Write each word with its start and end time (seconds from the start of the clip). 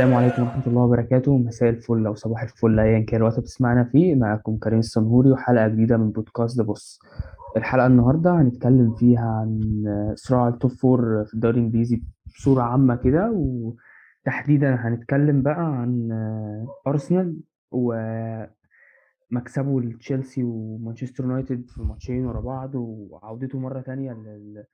السلام 0.00 0.16
عليكم 0.16 0.42
ورحمة 0.42 0.66
الله 0.66 0.82
وبركاته. 0.82 1.38
مساء 1.38 1.68
الفل 1.70 2.06
أو 2.06 2.14
صباح 2.14 2.42
الفل 2.42 2.80
أيا 2.80 3.00
كان 3.00 3.20
الوقت 3.20 3.40
بتسمعنا 3.40 3.84
فيه. 3.84 4.14
معكم 4.14 4.56
كريم 4.56 4.78
السنهوري 4.78 5.30
وحلقة 5.30 5.68
جديدة 5.68 5.96
من 5.96 6.10
بودكاست 6.10 6.56
The 6.58 6.64
Boss 6.64 7.00
الحلقة 7.56 7.86
النهاردة 7.86 8.40
هنتكلم 8.40 8.94
فيها 8.94 9.20
عن 9.20 9.60
صراع 10.16 10.48
ال 10.48 10.54
top 10.54 10.70
four 10.70 11.24
في 11.24 11.34
الدوري 11.34 11.58
الإنجليزي 11.58 12.02
بصورة 12.26 12.62
عامة 12.62 12.96
كده 12.96 13.32
وتحديدا 13.34 14.74
هنتكلم 14.74 15.42
بقى 15.42 15.66
عن 15.66 16.08
أرسنال 16.86 17.36
ومكسبه 17.70 18.50
لتشيلسي 19.80 20.42
ومانشستر 20.44 21.24
يونايتد 21.24 21.70
في 21.70 21.82
ماتشين 21.82 22.26
ورا 22.26 22.40
بعض 22.40 22.74
وعودته 22.74 23.58
مرة 23.58 23.80
تانية 23.80 24.12
لل 24.12 24.64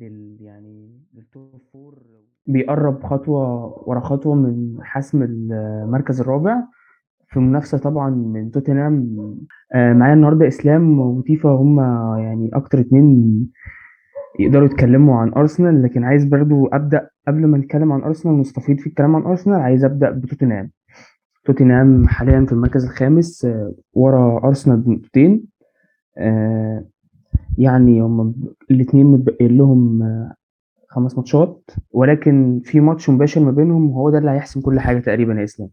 لل 0.00 0.36
يعني 0.40 0.90
لل 1.14 1.32
top 1.32 1.60
four. 1.72 1.98
بيقرب 2.46 3.02
خطوة 3.02 3.66
ورا 3.88 4.00
خطوة 4.00 4.34
من 4.34 4.76
حسم 4.82 5.22
المركز 5.22 6.20
الرابع 6.20 6.56
في 7.28 7.40
منافسة 7.40 7.78
طبعا 7.78 8.10
من 8.10 8.50
توتنهام. 8.50 9.16
آه، 9.74 9.92
معايا 9.92 10.14
النهاردة 10.14 10.48
إسلام 10.48 11.00
وتيفا 11.00 11.48
هم 11.48 11.80
يعني 12.18 12.50
أكتر 12.54 12.80
اتنين 12.80 13.50
يقدروا 14.40 14.66
يتكلموا 14.66 15.16
عن 15.20 15.32
أرسنال 15.34 15.82
لكن 15.82 16.04
عايز 16.04 16.24
برضو 16.24 16.66
أبدأ 16.66 17.10
قبل 17.28 17.46
ما 17.46 17.58
نتكلم 17.58 17.92
عن 17.92 18.02
أرسنال 18.02 18.40
نستفيد 18.40 18.80
في 18.80 18.86
الكلام 18.86 19.16
عن 19.16 19.22
أرسنال 19.22 19.60
عايز 19.60 19.84
أبدأ 19.84 20.10
بتوتنهام. 20.10 20.70
توتنهام 21.44 22.08
حاليا 22.08 22.44
في 22.46 22.52
المركز 22.52 22.84
الخامس 22.84 23.44
آه، 23.44 23.74
ورا 23.92 24.40
أرسنال 24.44 24.76
بنقطتين. 24.80 25.44
آه، 26.18 26.84
يعني 27.58 28.00
هم 28.02 28.34
الاتنين 28.70 29.06
متبقي 29.06 29.48
لهم 29.48 30.02
آه، 30.02 30.34
خمس 30.88 31.16
ماتشات 31.16 31.62
ولكن 31.90 32.60
في 32.64 32.80
ماتش 32.80 33.10
مباشر 33.10 33.40
ما 33.40 33.50
بينهم 33.50 33.90
وهو 33.90 34.10
ده 34.10 34.18
اللي 34.18 34.30
هيحسم 34.30 34.60
كل 34.60 34.80
حاجة 34.80 34.98
تقريبا 34.98 35.34
يا 35.34 35.44
إسلام. 35.44 35.70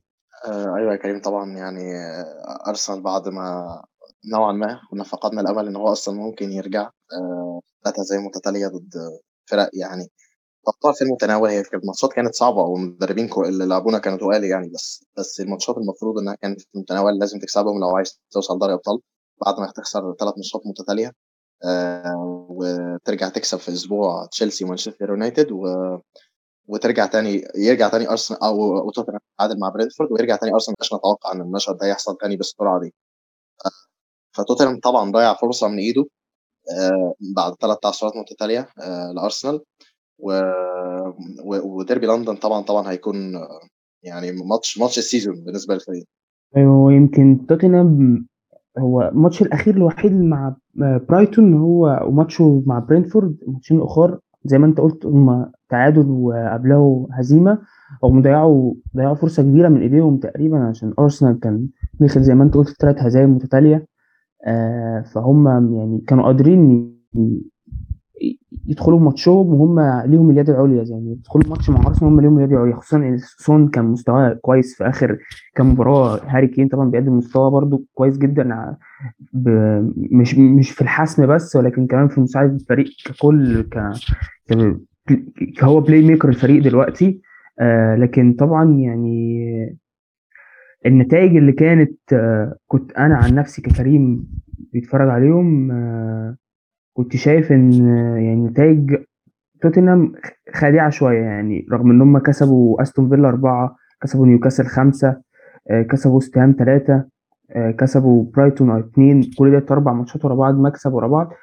آه 0.48 0.76
أيوه 0.78 0.92
يا 0.92 0.98
كريم 0.98 1.22
طبعا 1.22 1.52
يعني 1.58 1.82
آه، 1.96 2.70
أرسنال 2.70 3.02
بعد 3.04 3.28
ما 3.30 3.66
نوعا 4.34 4.52
ما 4.54 4.80
كنا 4.92 5.04
فقدنا 5.04 5.42
الأمل 5.42 5.68
إن 5.68 5.76
هو 5.76 5.88
أصلا 5.92 6.16
ممكن 6.16 6.52
يرجع 6.52 6.90
آه 7.14 7.62
ثلاث 7.84 8.00
هزايم 8.00 8.26
متتالية 8.26 8.68
ضد 8.68 8.94
فرق 9.50 9.70
يعني 9.74 10.08
تعتبر 10.66 10.94
في 10.94 11.02
المتناول. 11.06 11.50
هي 11.50 11.64
الماتشات 11.74 12.14
كانت 12.14 12.34
صعبة 12.36 12.62
والمدربين 12.62 13.30
اللي 13.46 13.66
لعبونا 13.66 14.00
كانوا 14.00 14.18
تقال 14.18 14.44
يعني 14.44 14.70
بس 14.76 15.06
بس 15.18 15.42
الماتشات 15.42 15.78
المفروض 15.78 16.20
إنها 16.20 16.36
كانت 16.36 16.62
في 16.62 16.68
المتناول 16.76 17.20
لازم 17.20 17.40
تكسبهم 17.40 17.80
لو 17.82 17.96
عايز 17.96 18.22
توصل 18.32 18.60
دوري 18.60 18.74
أبطال 18.74 19.00
بعد 19.46 19.60
ما 19.60 19.72
تخسر 19.76 20.16
ثلاث 20.20 20.34
ماتشات 20.38 20.62
متتالية. 20.66 21.08
آه 21.08 21.12
وترجع 22.50 23.30
تكسب 23.30 23.58
في 23.58 23.70
أسبوع 23.72 24.26
تشيلسي 24.26 24.66
ومانشستر 24.66 25.10
يونايتد 25.10 25.52
و 25.52 25.66
وترجع 26.68 27.06
تاني 27.06 27.44
يرجع 27.58 27.90
تاني 27.90 28.10
أرسنال 28.10 28.44
أو 28.44 28.90
توتنهام 28.92 29.20
يتعادل 29.34 29.60
مع 29.60 29.70
برينتفورد 29.70 30.12
ويرجع 30.12 30.36
تاني 30.36 30.54
أرسنال 30.54 30.76
مش 30.82 30.94
نتوقع 30.94 31.32
إن 31.32 31.42
المشهد 31.42 31.78
ده 31.78 31.88
يحصل 31.88 32.18
تاني 32.18 32.36
بالسرعة 32.38 32.80
دي. 32.80 32.94
فتوتنهام 34.36 34.80
طبعا 34.80 35.12
ضيع 35.12 35.34
فرصة 35.34 35.68
من 35.68 35.78
إيده 35.78 36.06
آه، 36.82 37.14
بعد 37.36 37.54
ثلاث 37.62 37.78
تعثرات 37.80 38.14
متتاليه 38.16 38.70
آه، 38.82 39.12
لأرسنال. 39.16 39.62
و... 40.20 40.42
وديربي 41.46 42.08
لندن 42.08 42.36
طبعا 42.36 42.62
طبعا 42.62 42.92
هيكون 42.92 43.36
آه، 43.36 43.60
يعني 44.04 44.32
ماتش 44.32 44.78
ماتش 44.78 44.98
ال 44.98 45.04
season 45.04 45.44
بالنسبة 45.44 45.74
للفريق. 45.74 46.06
أيوة 46.58 46.78
ويمكن 46.78 47.46
توتنهام 47.50 48.28
هو 48.78 49.02
الماتش 49.02 49.42
الأخير 49.42 49.76
الوحيد 49.76 50.22
مع 50.22 50.56
برايتون 51.10 51.54
هو 51.54 52.06
وماتشه 52.08 52.64
مع 52.66 52.80
برينفورد 52.80 53.38
الماتشين 53.48 53.78
الأخر 53.78 54.20
زي 54.46 54.58
ما 54.58 54.66
أنت 54.66 54.80
قلت 54.80 55.06
هم 55.06 55.52
تعادل 55.70 56.10
وقبله 56.10 57.08
هزيمة 57.12 57.60
هم 58.04 58.22
ضيعوا 58.22 58.74
ضيعوا 58.98 59.16
فرصة 59.16 59.44
كبيرة 59.44 59.70
من 59.70 59.82
إيديهم 59.82 60.18
تقريبا 60.18 60.58
عشان 60.58 60.94
أرسنال 61.00 61.40
كان 61.40 61.68
دخل 62.00 62.22
زي 62.22 62.36
ما 62.36 62.44
أنت 62.44 62.56
قلت 62.56 62.82
ثلاث 62.82 63.00
هزايم 63.00 63.36
متتالية 63.36 63.88
آه، 64.48 65.02
فهم 65.02 65.48
يعني 65.76 66.04
كانوا 66.08 66.24
قادرين 66.24 66.96
يدخلوا 68.68 69.00
ماتشهم 69.00 69.54
وهم 69.54 69.80
ليهم 70.12 70.30
اليد 70.30 70.50
العليا 70.50 70.84
يعني 70.84 71.12
يدخلوا 71.12 71.50
ماتش 71.50 71.70
مع 71.70 71.88
أرسنال 71.88 72.12
هم 72.12 72.22
ليهم 72.22 72.38
اليد 72.38 72.52
العليا. 72.52 72.76
خصوصا 72.76 72.98
ان 72.98 73.18
سون 73.18 73.68
كان 73.68 73.86
مستواه 73.86 74.34
كويس 74.42 74.76
في 74.78 74.90
آخر 74.90 75.18
كام 75.56 75.72
مباراة. 75.72 76.20
هاري 76.28 76.48
كين 76.48 76.68
طبعا 76.68 76.90
بيقدم 76.90 77.18
مستوى 77.18 77.52
برضو 77.52 77.86
كويس 77.94 78.18
جدا. 78.18 78.76
ب... 79.34 79.50
مش 80.12 80.38
مش 80.38 80.72
في 80.72 80.82
الحسم 80.82 81.28
بس 81.28 81.56
ولكن 81.56 81.88
كمان 81.88 82.08
في 82.08 82.22
مساعده 82.22 82.54
الفريق 82.54 82.88
ككل. 83.06 83.62
ك- 85.08 85.64
هو 85.64 85.80
playmaker 85.82 86.30
الفريق 86.30 86.64
دلوقتي. 86.64 87.22
آه 87.60 87.96
لكن 87.96 88.34
طبعا 88.34 88.74
يعني 88.74 89.46
النتائج 90.86 91.36
اللي 91.38 91.52
كانت 91.52 92.14
آه 92.14 92.56
كنت 92.68 92.92
أنا 92.92 93.16
عن 93.16 93.36
نفسي 93.36 93.62
ككريم 93.62 94.28
بيتفرج 94.74 95.10
عليهم 95.10 95.72
آه 95.72 96.36
كنت 96.96 97.16
شايف 97.16 97.52
إن 97.52 97.90
آه، 97.90 98.18
يعني 98.18 98.46
نتائج 98.46 98.96
توتنهام 99.62 100.14
خادعة 100.54 100.90
شوية 100.90 101.22
يعني 101.22 101.68
رغم 101.72 101.92
إن 101.92 102.02
هم 102.02 102.18
كسبوا 102.18 102.82
أستون 102.82 103.10
فيلا 103.10 103.28
أربعة 103.30 103.76
كسبوا 104.02 104.26
نيوكاسل 104.26 104.66
خمسة 104.66 105.22
آه، 105.70 105.82
كسبوا 105.82 106.20
وستهام 106.20 106.56
ثلاثة 106.60 107.06
كسبوا 107.80 108.26
برايتون 108.36 108.72
اتنين 108.80 109.22
كل 109.38 109.52
ده 109.60 109.66
أربع 109.72 109.94
ماتشات 109.94 110.26
ورا 110.26 110.36
بعض 110.36 110.60
مكسب 110.60 110.94
ورا 110.94 111.08
بعض. 111.08 111.34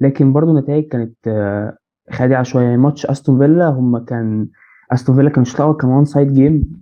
لكن 0.00 0.32
برضو 0.32 0.58
نتائج 0.58 0.84
كانت 0.88 1.14
آه، 1.26 1.76
خادعة 2.10 2.42
شوية 2.42 2.64
يعني 2.64 2.76
ماتش 2.76 3.06
أستون 3.06 3.38
فيلا 3.38 3.68
هم 3.68 3.98
كان 3.98 4.48
أستون 4.92 5.16
فيلا 5.16 5.30
كان 5.30 5.42
الشوط 5.42 5.60
الأول 5.60 5.76
كان 5.76 5.90
one-sided 5.90 6.32
game 6.32 6.80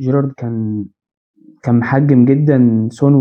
جيرارد 0.00 0.32
كان 0.32 0.84
كان 1.62 1.78
محجم 1.78 2.24
جدا 2.24 2.88
سون 2.90 3.14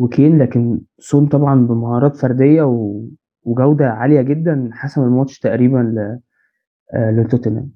وكين 0.00 0.38
لكن 0.42 0.80
سون 0.98 1.26
طبعا 1.26 1.66
بمهارات 1.66 2.16
فردية 2.16 2.62
و- 2.62 3.04
وجودة 3.42 3.84
عالية 3.86 4.22
جدا 4.22 4.70
حسم 4.72 5.02
الماتش 5.02 5.38
تقريبا 5.38 5.76
ل- 5.78 6.20
آه، 6.94 7.10
لتوتنهام. 7.10 7.70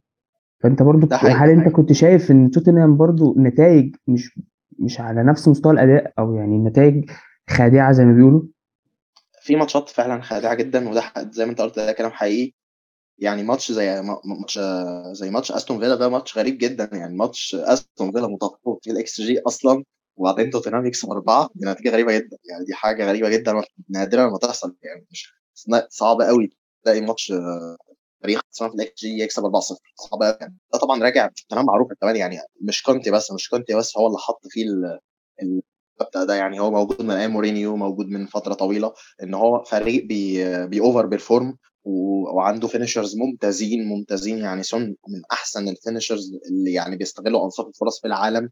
فأنت 0.60 0.82
برضو 0.82 1.06
هل 1.14 1.50
أنت 1.50 1.68
كنت 1.68 1.92
شايف 1.92 2.30
إن 2.30 2.50
توتنهام 2.50 2.96
برضو 2.96 3.34
نتائج 3.38 3.94
مش 4.06 4.40
مش 4.78 5.00
على 5.00 5.22
نفس 5.22 5.48
مستوى 5.48 5.72
الأداء 5.72 6.12
أو 6.18 6.34
يعني 6.34 6.58
نتائج 6.58 7.10
خادعة 7.50 7.92
زي 7.92 8.04
ما 8.04 8.12
بيقولوا؟ 8.12 8.42
في 9.42 9.56
ماتشات 9.56 9.88
فعلا 9.88 10.22
خادعة 10.22 10.54
جدا 10.54 10.88
وده 10.88 11.02
زي 11.30 11.44
ما 11.44 11.50
أنت 11.50 11.60
قلت 11.60 11.76
ده 11.78 11.92
كلام 11.92 12.10
حقيقي. 12.10 12.52
يعني 13.18 13.42
ماتش 13.42 13.72
زي 13.72 14.02
ما- 14.02 14.20
ماتش 14.24 14.58
زي 15.12 15.30
ماتش 15.30 15.52
أستون 15.52 15.78
فيلا 15.78 15.94
ده 15.94 16.08
ماتش 16.08 16.38
غريب 16.38 16.58
جدا. 16.58 16.88
يعني 16.92 17.16
ماتش 17.16 17.54
أستون 17.54 18.12
فيلا 18.12 18.28
متفوق 18.28 18.78
في 18.82 18.90
الاكس 18.90 19.20
جي 19.20 19.40
أصلا 19.46 19.84
وبعدين 20.16 20.50
توتنهام 20.50 20.86
يكسب 20.86 21.10
أربعة 21.10 21.50
دي 21.54 21.66
نتيجة 21.70 21.90
غريبة 21.90 22.12
جدا. 22.18 22.38
يعني 22.50 22.64
دي 22.64 22.74
حاجة 22.74 23.06
غريبة 23.08 23.28
جدا 23.28 23.62
نادرا 23.88 24.30
ما 24.30 24.38
تحصل. 24.38 24.76
يعني 24.82 25.06
مش 25.10 25.32
صعب 25.88 26.20
قوي 26.22 26.50
تلاقي 26.84 27.00
ماتش 27.00 27.32
آه، 27.32 27.76
فريق 28.22 28.40
خسران 28.52 28.70
في 28.70 28.76
الإكس 28.76 29.00
جي 29.00 29.18
يكسب 29.22 29.42
4-0 29.44 29.50
صعب 30.10 30.22
قوي 30.22 30.36
يعني 30.40 30.56
ده 30.72 30.78
طبعا 30.78 31.02
راجع 31.02 31.26
توتنهام 31.28 31.66
معروف 31.66 31.92
كمان 32.00 32.16
يعني 32.16 32.38
مش 32.60 32.82
كونتي 32.82 33.10
بس 33.10 33.32
مش 33.32 33.48
كونتي 33.48 33.74
بس 33.74 33.96
هو 33.98 34.06
اللي 34.06 34.18
حط 34.18 34.40
فيه 34.50 34.64
ال- 34.64 34.98
المبدأ 35.42 36.24
ده. 36.24 36.34
يعني 36.34 36.60
هو 36.60 36.70
موجود 36.70 37.02
من 37.02 37.10
أيام 37.10 37.30
مورينيو 37.30 37.76
موجود 37.76 38.06
من 38.06 38.26
فترة 38.26 38.54
طويلة. 38.54 38.92
إن 39.22 39.34
هو 39.34 39.62
فريق 39.64 40.04
بي 40.04 40.66
بي 40.66 40.80
overperform 40.80 41.56
وعنده 41.84 42.68
finishers 42.68 43.16
ممتازين 43.16 43.88
ممتازين. 43.88 44.38
يعني 44.38 44.62
سون 44.62 44.82
من 44.82 45.22
أحسن 45.32 45.68
ال 45.68 45.75
finishers 45.75 46.32
اللي 46.50 46.72
يعني 46.72 46.96
بيستغلوا 46.96 47.44
أنصاف 47.44 47.66
الفرص 47.66 48.00
في 48.00 48.06
العالم. 48.06 48.50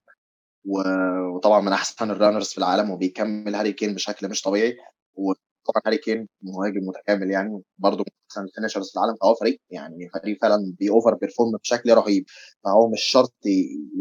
وطبعا 0.65 1.61
من 1.61 1.73
أحسن 1.73 2.11
ال 2.11 2.15
runners 2.16 2.49
في 2.49 2.59
العالم 2.59 2.91
وبيكمل 2.91 3.55
هاري 3.55 3.73
كين 3.73 3.95
بشكل 3.95 4.29
مش 4.29 4.43
طبيعي. 4.43 4.77
وطبعا 5.15 5.83
هاري 5.87 5.99
كين 5.99 6.29
مهاجم 6.43 6.81
متكامل 6.89 7.31
يعني 7.31 7.63
برضه 7.79 7.99
من 7.99 8.05
أحسن 8.31 8.43
ال 8.45 8.49
finishers 8.49 8.91
في 8.91 8.97
العالم 8.97 9.17
فهو 9.21 9.35
فريق 9.35 9.61
يعني 9.71 10.09
فريق 10.15 10.39
فعلا 10.43 10.75
بي 10.79 10.91
overperform 10.91 11.51
بشكل 11.63 11.95
رهيب. 11.95 12.25
فهو 12.65 12.89
مش 12.91 13.03
شرط 13.03 13.35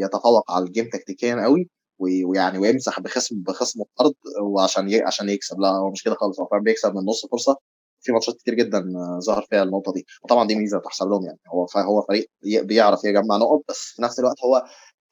يتفوق 0.01 0.51
على 0.51 0.65
ال 0.65 0.70
game 0.70 0.89
تكتيكيا 0.93 1.43
قوي 1.43 1.69
ويعني 1.99 2.57
ويمسح 2.57 2.99
بخصم 2.99 3.35
بخصم 3.43 3.81
الأرض 3.81 4.13
وعشان. 4.43 5.03
عشان 5.07 5.29
يكسب. 5.29 5.59
لا 5.59 5.69
هو 5.69 5.91
مش 5.91 6.03
كده 6.03 6.15
خالص. 6.15 6.39
هو 6.39 6.47
فعلا 6.47 6.63
بيكسب 6.63 6.95
من 6.95 7.05
نص 7.05 7.25
فرصة. 7.31 7.57
في 8.03 8.11
ماتشات 8.11 8.35
كتير 8.37 8.53
جدا 8.53 8.83
ظهر 9.25 9.41
فيها 9.49 9.63
النقطة 9.63 9.93
دي. 9.93 10.05
وطبعا 10.23 10.47
دي 10.47 10.55
ميزة 10.55 10.79
تحسب 10.79 11.07
لهم 11.07 11.25
يعني. 11.25 11.39
هو. 11.47 11.65
هو 11.77 12.01
فريق 12.01 12.29
بيعرف 12.43 13.03
يجمع 13.03 13.37
نقط 13.37 13.61
بس 13.69 13.77
في 13.95 14.01
نفس 14.01 14.19
الوقت 14.19 14.35
هو 14.45 14.63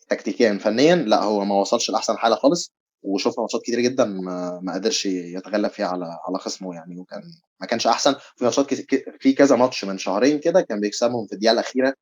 تكتيكيا 0.10 0.58
فنيا 0.58 0.96
لا 0.96 1.24
هو 1.24 1.46
ما 1.46 1.56
وصلش 1.56 1.90
لأحسن 1.90 2.18
حالة 2.18 2.36
خالص. 2.36 2.74
وشفنا 3.02 3.42
ماتشات 3.42 3.62
كتير 3.62 3.80
جدا 3.80 4.06
ما, 4.06 4.60
ما 4.64 4.74
قدرش 4.74 5.06
يتغلب 5.06 5.72
فيها 5.72 5.86
على 5.88 6.06
على 6.06 6.38
خصمه 6.40 6.76
يعني 6.76 6.98
وكان 7.00 7.22
ما 7.62 7.68
كانش 7.68 7.88
أحسن. 7.88 8.16
في 8.36 8.44
ماتشات 8.46 8.74
في 9.20 9.34
كذا 9.34 9.56
ماتش 9.56 9.86
من 9.86 9.98
شهرين 9.98 10.40
كده 10.40 10.62
كان 10.62 10.80
بيكسبهم 10.80 11.28
في 11.28 11.34
الدقيقة 11.34 11.52
الأخيرة 11.54 11.94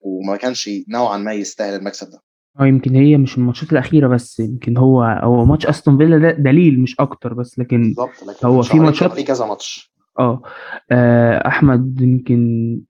وما 0.00 0.36
كانش 0.36 0.70
نوعا 0.88 1.18
ما 1.18 1.32
يستاهل 1.32 1.74
المكسب 1.74 2.10
ده. 2.10 2.20
آه 2.60 2.66
يمكن 2.66 2.94
هي 2.94 3.16
مش 3.16 3.38
الماتشات 3.38 3.72
الأخيرة 3.72 4.08
بس 4.08 4.40
يمكن 4.40 4.76
هو 4.76 5.02
هو 5.02 5.44
ماتش 5.44 5.66
أستون 5.66 5.98
فيلا 5.98 6.18
ده 6.18 6.30
دليل 6.30 6.80
مش 6.80 7.00
أكتر 7.00 7.34
بس 7.34 7.58
لكن 7.58 7.82
بالظبط 7.82 8.22
لكن 8.22 8.46
هو 8.46 8.62
في 8.62 8.78
ماتشات 8.80 9.12
في 9.12 9.22
كذا 9.22 9.46
ماتش. 9.46 9.94
آه 10.18 10.42
آه، 10.90 11.48
أحمد 11.48 12.00
يمكن 12.00 12.80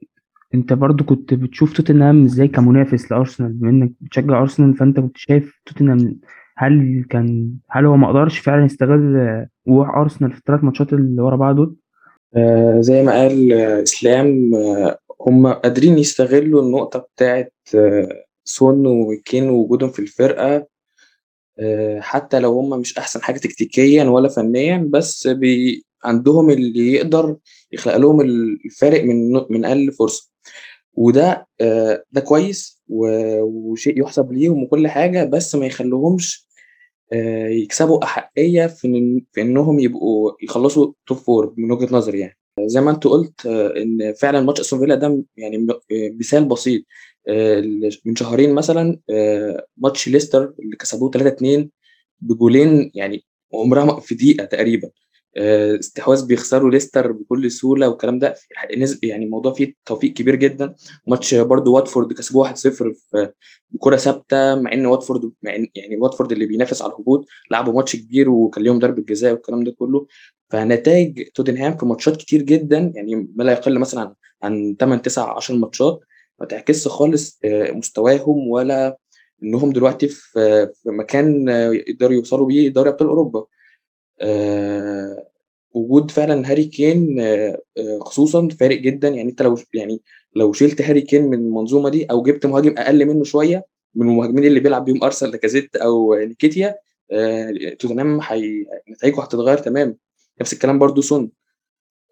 انت 0.54 0.72
برضو 0.72 1.04
كنت 1.04 1.34
بتشوف 1.34 1.72
توتنهام 1.72 2.24
إزاي 2.24 2.48
كمنافس 2.48 3.12
لأرسنال؟ 3.12 3.52
بما 3.52 3.70
انك 3.70 3.92
بتشجع 4.00 4.40
أرسنال 4.40 4.76
فانت 4.76 5.00
كنت 5.00 5.16
شايف 5.16 5.60
توتنهام 5.66 6.20
هل 6.56 7.04
كان 7.10 7.50
هل 7.70 7.86
هو 7.86 7.96
ما 7.96 8.08
قدرش 8.08 8.38
فعلا 8.38 8.64
يستغل 8.64 9.46
وقوع 9.66 10.00
أرسنال 10.00 10.32
في 10.32 10.38
الثلاث 10.38 10.64
ماتشات 10.64 10.92
اللي 10.92 11.22
ورا 11.22 11.36
بعض 11.36 11.56
دول؟ 11.56 11.76
آه 12.36 12.80
زي 12.80 13.02
ما 13.02 13.12
قال 13.12 13.52
آه 13.52 13.82
إسلام 13.82 14.54
آه 14.54 14.98
هم 15.20 15.46
قادرين 15.46 15.98
يستغلوا 15.98 16.62
النقطة 16.62 16.98
بتاعت 16.98 17.54
آه 17.74 18.24
سون 18.44 18.86
وكين 18.86 19.48
وجودهم 19.48 19.90
في 19.90 19.98
الفرقة 19.98 20.66
آه 21.58 22.00
حتى 22.00 22.40
لو 22.40 22.60
هم 22.60 22.80
مش 22.80 22.98
أحسن 22.98 23.22
حاجة 23.22 23.38
تكتيكيا 23.38 24.04
ولا 24.04 24.28
فنيا 24.28 24.88
بس 24.90 25.26
بي 25.26 25.84
عندهم 26.04 26.50
اللي 26.50 26.92
يقدر 26.92 27.36
يخلق 27.72 27.96
لهم 27.96 28.20
الفارق 28.64 29.04
من 29.04 29.32
من 29.50 29.64
أقل 29.64 29.92
فرصة. 29.92 30.33
وده 30.96 31.46
آه 31.60 32.04
ده 32.12 32.20
كويس 32.20 32.82
وشيء 32.88 34.00
يحسب 34.00 34.32
ليهم 34.32 34.62
وكل 34.62 34.88
حاجة 34.88 35.24
بس 35.24 35.54
ما 35.54 35.66
يخلوهمش 35.66 36.48
آه 37.12 37.48
يكسبوا 37.48 38.04
أحقية 38.04 38.66
في, 38.66 39.22
في 39.32 39.42
إنهم 39.42 39.78
يبقوا 39.80 40.32
يخلصوا 40.42 40.92
top 41.06 41.18
four 41.18 41.54
من 41.56 41.72
وجهة 41.72 41.94
نظري 41.96 42.20
يعني. 42.20 42.38
زي 42.60 42.80
ما 42.80 42.90
أنت 42.90 43.04
قلت 43.06 43.46
آه 43.46 43.74
إن 43.76 44.12
فعلا 44.12 44.40
ماتش 44.40 44.60
أستون 44.60 44.80
فيلا 44.80 44.94
ده 44.94 45.24
يعني 45.36 45.66
مثال 45.90 46.44
بسيط 46.44 46.82
من 48.04 48.16
شهرين 48.16 48.54
مثلا 48.54 48.98
ماتش 49.76 50.08
ليستر 50.08 50.54
اللي 50.58 50.76
كسبوه 50.76 51.10
3 51.10 51.28
2 51.28 51.70
بجولين 52.20 52.90
يعني 52.94 53.24
عمرها 53.54 54.00
في 54.00 54.14
دقيقة 54.14 54.44
تقريبا. 54.44 54.90
استحواذ 55.36 56.26
بيخسروا 56.26 56.70
ليستر 56.70 57.12
بكل 57.12 57.50
سهولة 57.50 57.88
والكلام 57.88 58.18
ده. 58.18 58.34
يعني 59.02 59.24
الموضوع 59.24 59.52
فيه 59.52 59.74
توفيق 59.86 60.12
كبير 60.12 60.34
جدا. 60.34 60.74
ماتش 61.06 61.34
برضو 61.34 61.74
واتفورد 61.74 62.12
كسبوه 62.12 62.52
1-0 62.52 62.54
في 63.10 63.32
بكرة 63.70 63.96
ثابتة 63.96 64.54
مع 64.54 64.72
إن 64.72 64.86
واتفورد 64.86 65.32
مع 65.42 65.56
إن 65.56 65.66
يعني 65.74 65.96
واتفورد 65.96 66.32
اللي 66.32 66.46
بينافس 66.46 66.82
على 66.82 66.92
الهبوط 66.92 67.26
لعبوا 67.50 67.72
ماتش 67.72 67.96
كبير 67.96 68.30
وكان 68.30 68.64
ليهم 68.64 68.78
ضربة 68.78 69.02
جزاء 69.02 69.32
والكلام 69.32 69.64
ده 69.64 69.72
كله. 69.78 70.06
فنتائج 70.50 71.28
توتنهام 71.34 71.76
في 71.76 71.86
ماتشات 71.86 72.16
كتير 72.16 72.42
جدا 72.42 72.92
يعني 72.94 73.28
ما 73.36 73.42
لا 73.44 73.52
يقل 73.52 73.78
مثلا 73.78 74.14
عن 74.42 74.76
8 74.80 75.02
9 75.02 75.36
10 75.36 75.54
ماتشات. 75.54 76.00
ما 76.40 76.46
تعكسش 76.46 76.88
خالص 76.88 77.40
مستواهم 77.74 78.48
ولا 78.48 78.98
إنهم 79.42 79.72
دلوقتي 79.72 80.08
في 80.08 80.68
مكان 80.86 81.48
يقدروا 81.48 82.12
يوصلوا 82.12 82.46
بيه 82.46 82.68
دوري 82.68 82.90
أبطال 82.90 83.08
أوروبا. 83.08 83.44
آه 84.20 85.28
وجود 85.72 86.10
فعلا 86.10 86.50
هاري 86.50 86.64
كين 86.64 87.20
آه 87.20 87.58
خصوصا 88.00 88.48
فارق 88.48 88.78
جدا. 88.80 89.08
يعني 89.08 89.30
أنت 89.30 89.42
لو 89.42 89.56
يعني 89.74 90.02
لو 90.36 90.52
شلت 90.52 90.82
هاري 90.82 91.00
كين 91.00 91.22
من 91.24 91.38
المنظومة 91.38 91.88
دي 91.88 92.04
أو 92.06 92.22
جبت 92.22 92.46
مهاجم 92.46 92.74
أقل 92.78 93.06
منه 93.06 93.24
شوية 93.24 93.66
من 93.94 94.08
المهاجمين 94.08 94.44
اللي 94.44 94.60
بيلعب 94.60 94.84
بيهم 94.84 95.04
أرسنال 95.04 95.32
لاكازيت 95.32 95.76
أو 95.76 96.14
نكيتيا 96.14 96.76
آه 97.12 97.50
توتنهام 97.78 98.20
حي... 98.20 98.64
نتائجه 98.90 99.20
هتتغير 99.22 99.58
تمام 99.58 99.96
نفس 100.40 100.52
الكلام 100.52 100.78
برضو 100.78 101.00
سون. 101.00 101.30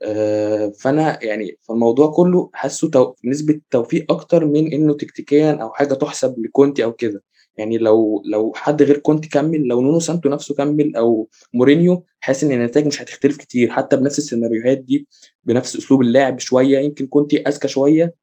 آه 0.03 0.73
فأنا 0.81 1.25
يعني 1.25 1.59
فالموضوع 1.63 2.07
كله 2.13 2.51
حاسه 2.55 2.91
تو... 2.91 3.15
نسبة 3.25 3.61
توفيق 3.71 4.13
أكتر 4.13 4.45
من 4.47 4.73
إنه 4.73 4.95
تكتيكيا 4.95 5.53
أو 5.53 5.71
حاجة 5.73 5.95
تحسب 5.95 6.39
لكونتي 6.39 6.85
أو 6.85 6.93
كده. 6.93 7.23
يعني 7.57 7.79
لو 7.79 8.23
لو 8.27 8.53
حد 8.57 8.83
غير 8.83 8.99
كونتي 8.99 9.29
كمل 9.29 9.63
لو 9.65 9.81
نونو 9.81 10.01
سانتو 10.01 10.29
نفسه 10.29 10.55
كمل 10.55 10.97
أو 10.97 11.29
مورينيو 11.55 12.05
حاسس 12.21 12.45
إن 12.45 12.53
النتائج 12.53 12.87
مش 12.87 13.03
هتختلف 13.03 13.37
كتير 13.37 13.71
حتى 13.71 13.97
بنفس 13.97 14.19
السيناريوهات 14.19 14.79
دي 14.79 15.07
بنفس 15.45 15.77
أسلوب 15.77 16.03
اللعب 16.03 16.39
شوية 16.39 16.79
يمكن 16.79 17.07
كونتي 17.07 17.43
أذكى 17.49 17.69
شوية 17.69 18.15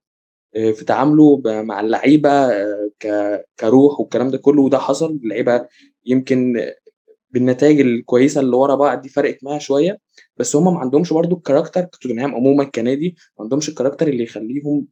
في 0.54 0.86
تعامله 0.88 1.42
مع 1.46 1.80
اللعيبة 1.80 2.50
كروح 3.60 4.00
والكلام 4.00 4.30
ده 4.30 4.38
كله 4.38 4.62
وده 4.62 4.78
حصل 4.78 5.20
اللعيبة 5.24 5.68
يمكن 6.06 6.72
بالنتائج 7.31 7.80
الكويسة 7.81 8.42
اللي 8.42 8.56
ورا 8.56 8.76
بعض 8.76 9.02
دي 9.02 9.10
فرقت 9.10 9.44
معاها 9.44 9.60
شوية 9.60 10.00
بس 10.38 10.56
هم 10.56 10.74
ما 10.74 10.80
عندهمش 10.80 11.14
برضو 11.14 11.36
ال 11.36 11.40
character 11.40 11.84
توتنهام 11.84 12.36
عموما 12.36 12.64
كنادي 12.64 13.16
ما 13.40 13.44
عندهمش 13.44 13.70
ال 13.70 13.73
character 13.73 14.08
اللي 14.08 14.24
يخليهم 14.24 14.88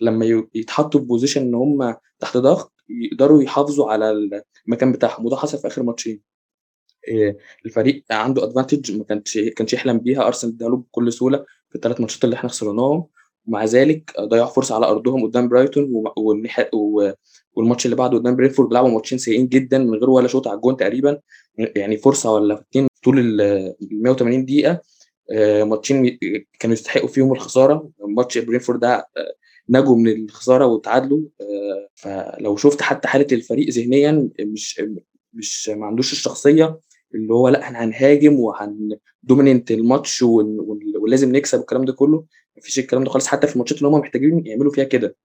لما 0.00 0.44
يتحطوا 0.54 1.00
في 1.00 1.06
position 1.06 1.40
إن 1.42 1.54
هم 1.54 1.94
تحت 2.20 2.36
ضغط 2.36 2.72
يقدروا 2.90 3.42
يحافظوا 3.42 3.92
على 3.92 4.30
المكان 4.68 4.92
بتاعهم 4.92 5.26
وده 5.26 5.36
حصل 5.36 5.58
في 5.58 5.66
آخر 5.66 5.82
ماتشين. 5.82 6.20
الفريق 7.66 8.04
عنده 8.10 8.44
advantage 8.44 8.98
ما 8.98 9.04
كانش 9.04 9.38
كانش 9.38 9.72
يحلم 9.72 9.98
بيها. 9.98 10.26
أرسنال 10.26 10.54
اداله 10.54 10.76
بكل 10.76 11.12
سهولة 11.12 11.38
في 11.68 11.74
الثلاث 11.74 12.00
ماتشات 12.00 12.24
اللي 12.24 12.36
إحنا 12.36 12.48
خسرناهم. 12.48 13.06
ومع 13.46 13.64
ذلك 13.64 14.12
ضيعوا 14.20 14.48
فرصة 14.48 14.74
على 14.74 14.86
أرضهم 14.86 15.26
قدام 15.26 15.48
برايتون 15.48 16.04
والماتش 17.56 17.84
اللي 17.86 17.96
بعده 17.96 18.18
قدام 18.18 18.36
برينفورد 18.36 18.72
لعبوا 18.72 18.88
ماتشين 18.90 19.18
سيئين 19.18 19.48
جدا 19.48 19.78
من 19.78 19.94
غير 19.94 20.10
ولا 20.10 20.28
شوط 20.28 20.48
على 20.48 20.56
الجون 20.56 20.76
تقريبا. 20.76 21.20
يعني 21.58 21.96
فرصة 21.96 22.32
ولا 22.34 22.60
اتنين 22.60 22.88
طول 23.04 23.40
ال 23.40 23.74
180 23.92 24.44
دقيقة. 24.44 24.80
ماتشين 25.64 26.18
كانوا 26.58 26.74
يستحقوا 26.74 27.08
فيهم 27.08 27.32
الخسارة. 27.32 27.90
ماتش 28.08 28.38
برينفورد 28.38 28.80
ده 28.80 29.08
نجوا 29.70 29.96
من 29.96 30.08
الخسارة 30.24 30.66
وتعادلوا 30.66 31.20
فلو 31.94 32.56
شفت 32.56 32.82
حتى 32.82 33.08
حالة 33.08 33.26
الفريق 33.32 33.68
ذهنيا 33.70 34.28
مش 34.40 34.82
مش 35.34 35.68
ما 35.68 35.86
عندوش 35.86 36.12
الشخصية 36.12 36.80
اللي 37.14 37.34
هو 37.34 37.48
لأ 37.48 37.60
إحنا 37.62 37.84
هنهاجم 37.84 38.40
وهن 38.40 38.75
dominate 38.75 39.70
الماتش 39.70 40.22
ولازم 41.02 41.36
نكسب 41.36 41.58
والكلام 41.58 41.84
ده 41.84 41.92
كله. 41.92 42.24
مفيش 42.58 42.78
الكلام 42.78 43.04
ده 43.04 43.10
خالص 43.10 43.26
حتى 43.26 43.46
في 43.46 43.52
الماتشات 43.52 43.78
اللي 43.78 43.88
هم 43.88 44.00
محتاجين 44.00 44.46
يعملوا 44.46 44.72
فيها 44.72 44.84
كده. 44.84 45.16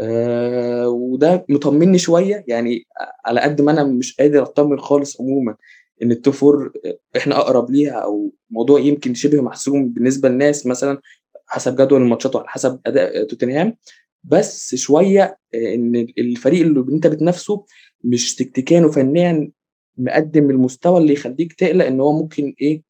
آه 0.00 0.88
وده 0.88 1.46
مطمني 1.48 1.98
شوية 1.98 2.44
يعني 2.48 2.86
على 3.26 3.40
قد 3.40 3.60
ما 3.62 3.72
أنا 3.72 3.84
مش 3.84 4.16
قادر 4.16 4.42
أطمن 4.42 4.80
خالص 4.80 5.20
عموما 5.20 5.56
إن 6.02 6.10
ال 6.12 6.18
top 6.18 6.34
four 6.34 6.72
إحنا 7.16 7.36
أقرب 7.38 7.70
ليها 7.70 7.92
أو 7.92 8.32
موضوع 8.50 8.80
يمكن 8.80 9.14
شبه 9.14 9.40
محسوم 9.42 9.88
بالنسبة 9.88 10.28
للناس 10.28 10.66
مثلا. 10.66 11.00
حسب 11.48 11.76
جدول 11.76 12.02
الماتشات 12.02 12.36
وعلى 12.36 12.48
حسب 12.48 12.80
أداء 12.86 13.24
توتنهام 13.24 13.76
بس 14.24 14.74
شوية 14.74 15.38
إن 15.54 16.06
الفريق 16.18 16.66
اللي 16.66 16.84
أنت 16.92 17.06
بتنافسه 17.06 17.64
مش 18.04 18.34
تكتيكيا 18.34 18.80
وفنيا 18.86 19.50
مقدم 19.96 20.50
المستوى 20.50 20.98
اللي 20.98 21.12
يخليك 21.12 21.52
تقلق 21.52 21.84
إن 21.86 22.00
هو 22.00 22.12
ممكن 22.22 22.54
إيه 22.60 22.82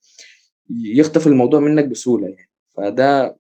يخطف 0.71 1.27
الموضوع 1.27 1.61
منك 1.61 1.85
بسهولة 1.85 2.29
يعني. 2.29 2.51
فده 2.77 3.37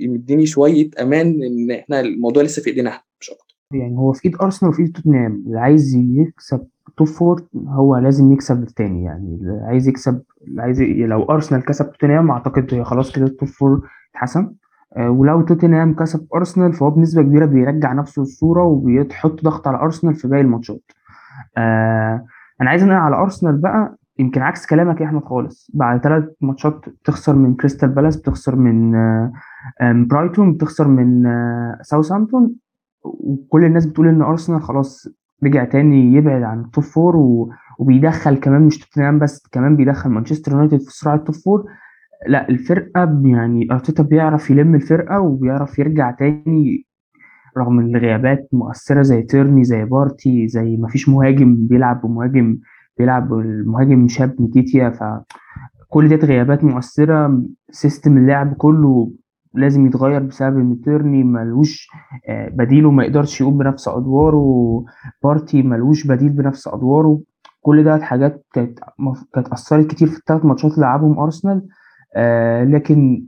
مديني 0.00 0.46
شوية 0.46 0.90
أمان 1.00 1.42
إن 1.44 1.70
إحنا 1.70 2.00
الموضوع 2.00 2.42
لسه 2.42 2.62
في 2.62 2.70
إيدينا 2.70 2.90
إحنا 2.90 3.04
مش 3.20 3.30
أكتر. 3.30 3.56
يعني 3.72 3.96
هو 3.96 4.12
في 4.12 4.24
إيد 4.28 4.36
أرسنال 4.42 4.72
وفي 4.72 4.82
إيد 4.82 4.92
توتنهام 4.92 5.44
اللي 5.46 5.58
عايز 5.60 5.94
يكسب 5.94 6.66
top 6.96 7.06
four 7.06 7.46
هو 7.68 7.96
لازم 7.96 8.32
يكسب 8.32 8.62
التاني 8.62 9.04
يعني 9.04 9.38
اللي 9.40 9.62
عايز 9.66 9.88
يكسب 9.88 10.22
عايز. 10.58 10.82
لو 10.82 11.22
أرسنال 11.24 11.64
كسب 11.64 11.92
توتنهام 11.92 12.30
أعتقد 12.30 12.74
هي 12.74 12.84
خلاص 12.84 13.12
كده 13.16 13.26
ال 13.26 13.31
top 13.31 13.48
four 13.48 13.88
اتحسم. 14.10 14.50
آه 14.96 15.10
ولو 15.10 15.42
توتنهام 15.42 15.94
كسب 15.94 16.26
أرسنال 16.34 16.72
فهو 16.72 16.90
بنسبة 16.90 17.22
كبيرة 17.22 17.46
بيرجع 17.46 17.92
نفسه 17.92 18.22
الصورة 18.22 18.64
وبيحط 18.64 19.44
ضغط 19.44 19.68
على 19.68 19.78
أرسنال 19.78 20.14
في 20.14 20.28
باقي 20.28 20.40
الماتشات. 20.42 20.82
آه 21.56 22.24
أنا 22.60 22.70
عايز 22.70 22.82
أنقل 22.82 22.94
على 22.96 23.16
أرسنال 23.16 23.56
بقى 23.60 23.96
يمكن 24.18 24.42
عكس 24.42 24.66
كلامك 24.66 25.00
يا 25.00 25.06
أحمد 25.06 25.24
خالص. 25.24 25.70
بعد 25.74 26.02
ثلاث 26.02 26.24
ماتشات 26.40 26.88
بتخسر 26.88 27.36
من 27.36 27.54
كريستال 27.54 27.88
بالاس 27.88 28.16
بتخسر 28.16 28.56
من 28.56 28.94
آه 28.94 29.32
برايتون 29.80 30.52
بتخسر 30.54 30.88
من 30.88 31.24
ساوثهامبتون. 31.82 32.54
وكل 33.04 33.64
الناس 33.64 33.86
بتقول 33.86 34.08
إن 34.08 34.22
أرسنال 34.22 34.62
خلاص 34.62 35.08
رجع 35.44 35.64
تاني 35.64 36.14
يبعد 36.14 36.42
عن 36.42 36.60
ال 36.60 36.66
top 36.66 36.84
four 36.84 37.16
و... 37.16 37.52
وبيدخل 37.78 38.36
كمان 38.36 38.62
مش 38.62 38.78
توتنهام 38.78 39.18
بس 39.18 39.46
كمان 39.52 39.76
بيدخل 39.76 40.10
مانشستر 40.10 40.52
يونايتد 40.52 40.78
في 40.80 40.90
صراع 40.90 41.14
ال 41.14 41.19
top 41.19 41.34
four 41.34 41.64
لا 42.26 42.48
الفرقة 42.48 43.20
يعني 43.24 43.68
أرتيتا 43.72 44.02
بيعرف 44.02 44.50
يلم 44.50 44.74
الفرقة 44.74 45.20
وبيعرف 45.20 45.78
يرجع 45.78 46.10
تاني 46.10 46.86
رغم 47.58 47.80
الغيابات 47.80 48.48
مؤثرة 48.52 49.02
زي 49.02 49.22
تيرني 49.22 49.64
زي 49.64 49.84
بارتي 49.84 50.48
زي 50.48 50.76
ما 50.76 50.88
فيش 50.88 51.08
مهاجم 51.08 51.66
بيلعب 51.66 52.04
ومهاجم 52.04 52.58
بيلعب 52.98 53.32
المهاجم 53.34 54.08
شاب 54.08 54.34
نيكيتياه. 54.40 54.90
فكل 54.90 56.08
ديت 56.08 56.24
غيابات 56.24 56.64
مؤثرة 56.64 57.42
system 57.70 58.16
اللعب 58.16 58.54
كله 58.54 59.12
لازم 59.54 59.86
يتغير 59.86 60.22
بسبب 60.22 60.58
إن 60.58 60.80
تيرني 60.80 61.24
ملوش 61.24 61.88
بديله 62.28 62.90
ما 62.90 63.04
يقدرش 63.04 63.40
يقوم 63.40 63.58
بنفس 63.58 63.88
أدواره 63.88 64.84
بارتي 65.24 65.62
ملوش 65.62 66.06
بديل 66.06 66.28
بنفس 66.28 66.68
أدواره. 66.68 67.20
كل 67.60 67.84
ده 67.84 67.98
حاجات 67.98 68.46
كانت 68.52 68.78
كانت 69.34 69.48
أثرت 69.48 69.86
كتير 69.86 70.08
في 70.08 70.18
الثلاث 70.18 70.44
ماتشات 70.44 70.70
اللي 70.74 70.86
لعبهم 70.86 71.18
أرسنال 71.18 71.66
آه 72.16 72.64
لكن 72.64 73.24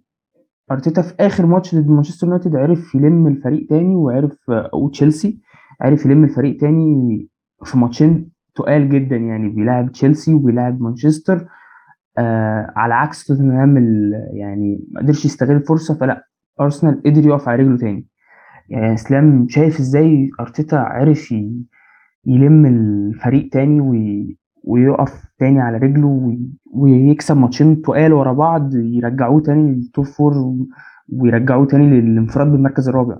أرتيتا 0.73 1.03
في 1.03 1.15
آخر 1.21 1.47
ماتش 1.47 1.75
ضد 1.75 1.89
مانشستر 1.89 2.27
يونايتد 2.27 2.57
عرف 2.57 2.95
يلم 2.95 3.27
الفريق 3.27 3.67
تاني 3.69 3.95
وعرف 3.97 4.37
وتشيلسي 4.75 5.41
عرف 5.81 6.07
يلم 6.07 6.25
الفريق 6.25 6.57
تاني 6.61 7.29
في 7.65 7.79
ماتشين 7.79 8.29
تقال 8.55 8.89
جدا 8.89 9.17
يعني. 9.17 9.49
بيلعب 9.49 9.93
تشيلسي 9.93 10.35
وبيلعب 10.35 10.81
مانشستر 10.83 11.47
آه 12.19 12.73
على 12.77 12.95
عكس 12.95 13.27
توتنهام 13.27 13.77
يعني 14.33 14.85
ما 14.91 15.01
قدرش 15.01 15.25
يستغل 15.25 15.57
الفرصه 15.57 15.95
فلا 15.95 16.25
أرسنال 16.61 17.03
قدر 17.07 17.27
يقف 17.27 17.49
على 17.49 17.63
رجله 17.63 17.77
تاني 17.79 18.07
يعني 18.69 18.95
إسلام 18.95 19.47
شايف 19.49 19.81
إزاي 19.81 20.31
أرتيتا 20.41 20.77
عرف 20.77 21.33
يلم 22.27 22.67
الفريق 22.67 23.49
تاني 23.53 23.81
وي... 23.81 24.37
ويقف 24.65 25.25
تاني 25.39 25.61
على 25.61 25.77
رجله 25.77 26.07
وي... 26.07 26.51
ويكسب 26.75 27.37
ماتشين 27.37 27.83
تقال 27.83 28.13
ورا 28.13 28.33
بعض 28.33 28.75
يرجعوه 28.75 29.41
تاني 29.41 29.73
لل 29.73 29.86
top 29.86 30.05
four. 30.05 30.55
ويرجعوه 31.13 31.67
تاني 31.67 32.01
للانفراد 32.01 32.47
بالمركز 32.47 32.89
الرابع 32.89 33.19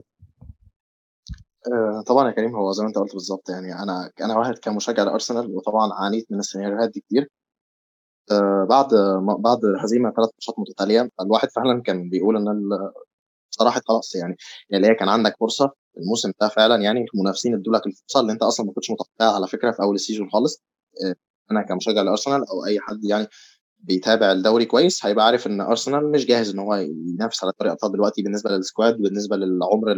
آه، 1.73 2.03
طبعا 2.07 2.29
يا 2.29 2.33
كريم 2.33 2.57
هو 2.57 2.73
زي 2.73 2.83
ما 2.83 2.89
أنت 2.89 2.99
قلت 2.99 3.13
بالظبط 3.13 3.51
يعني 3.51 3.83
أنا 3.83 4.11
أنا 4.25 4.39
واحد 4.39 4.55
كمشجع 4.63 5.03
لأرسنال 5.03 5.57
وطبعا 5.57 5.91
عانيت 6.05 6.27
من 6.31 6.39
السيناريوهات 6.39 6.91
دي 6.95 7.01
كتير 7.01 7.29
آه، 8.31 8.67
بعد 8.71 8.89
بعد 9.39 9.59
هزيمه 9.85 10.11
ثلاث 10.11 10.29
ماتشات 10.35 10.55
متتالية 10.59 11.11
الواحد 11.21 11.49
فعلا 11.51 11.83
كان 11.83 12.09
بيقول 12.11 12.37
إن 12.37 12.69
بصراحه 13.53 13.81
خلاص 13.89 14.15
يعني. 14.15 14.37
يعني 14.71 14.87
هي 14.89 14.95
كان 14.95 15.09
عندك 15.09 15.37
فرصة 15.41 15.73
الموسم 15.99 16.33
ده 16.41 16.49
فعلا 16.49 16.77
يعني 16.83 17.07
المنافسين 17.15 17.55
ادوا 17.55 17.73
لك 17.77 17.87
الفرصة 17.87 18.21
اللي 18.21 18.33
انت 18.33 18.43
أصلا 18.43 18.67
ما 18.67 18.73
كنتش 18.73 18.91
متوقعها 18.91 19.35
على 19.37 19.49
فكرة 19.49 19.71
في 19.73 19.83
أول 19.83 19.95
السيزون 19.95 20.31
خالص. 20.31 20.63
آه، 21.07 21.15
أنا 21.53 21.63
كمشجع 21.63 22.03
لأرسنال 22.03 22.49
أو 22.49 22.67
أي 22.67 22.81
حد 22.81 23.05
يعني 23.05 23.27
بيتابع 23.79 24.33
الدوري 24.33 24.65
كويس 24.67 25.07
هيبقى 25.07 25.27
عارف 25.27 25.47
إن 25.47 25.61
أرسنال 25.61 26.13
مش 26.13 26.27
جاهز 26.27 26.51
إن 26.51 26.59
هو 26.59 26.75
ينافس 26.75 27.45
على 27.45 27.53
دوري 27.61 27.69
الابطال 27.71 27.93
دلوقتي 27.93 28.23
بالنسبة 28.23 28.51
لل 28.51 28.64
squad 28.64 28.97
بالنسبة 28.99 29.37
للعمر 29.37 29.95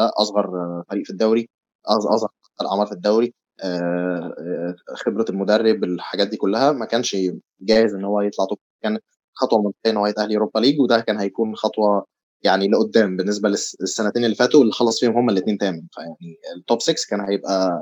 أصغر 0.00 0.46
فريق 0.90 1.04
في 1.04 1.10
الدوري 1.10 1.48
أصغر 1.86 2.28
الاعمار 2.60 2.86
في 2.86 2.92
الدوري. 2.92 3.34
آه، 3.64 4.34
آه، 4.38 4.74
خبرة 4.96 5.24
المدرب 5.30 5.84
الحاجات 5.84 6.28
دي 6.28 6.36
كلها. 6.36 6.72
ما 6.72 6.84
كانش 6.86 7.16
جاهز 7.60 7.94
إن 7.94 8.04
هو 8.04 8.20
يطلع 8.20 8.44
top 8.44 8.58
كان 8.82 8.98
خطوة 9.34 9.58
منطقية 9.62 9.90
إن 9.90 9.96
هو 9.96 10.06
يتأهل 10.06 10.32
Europa 10.32 10.58
League 10.58 10.80
وده 10.80 11.00
كان 11.00 11.18
هيكون 11.18 11.56
خطوة 11.56 12.06
يعني 12.42 12.68
لقدام 12.68 13.16
بالنسبة 13.16 13.48
للس- 13.48 13.76
للسنتين 13.80 14.24
اللي 14.24 14.36
فاتوا 14.36 14.60
اللي 14.62 14.72
خلص 14.72 15.00
فيهم 15.00 15.16
هما 15.18 15.32
الاثنين 15.32 15.58
تامن 15.58 15.82
فيعني 15.92 16.36
ال 16.56 16.62
top 16.62 16.82
6 16.82 16.94
كان 17.10 17.20
هيبقى 17.20 17.78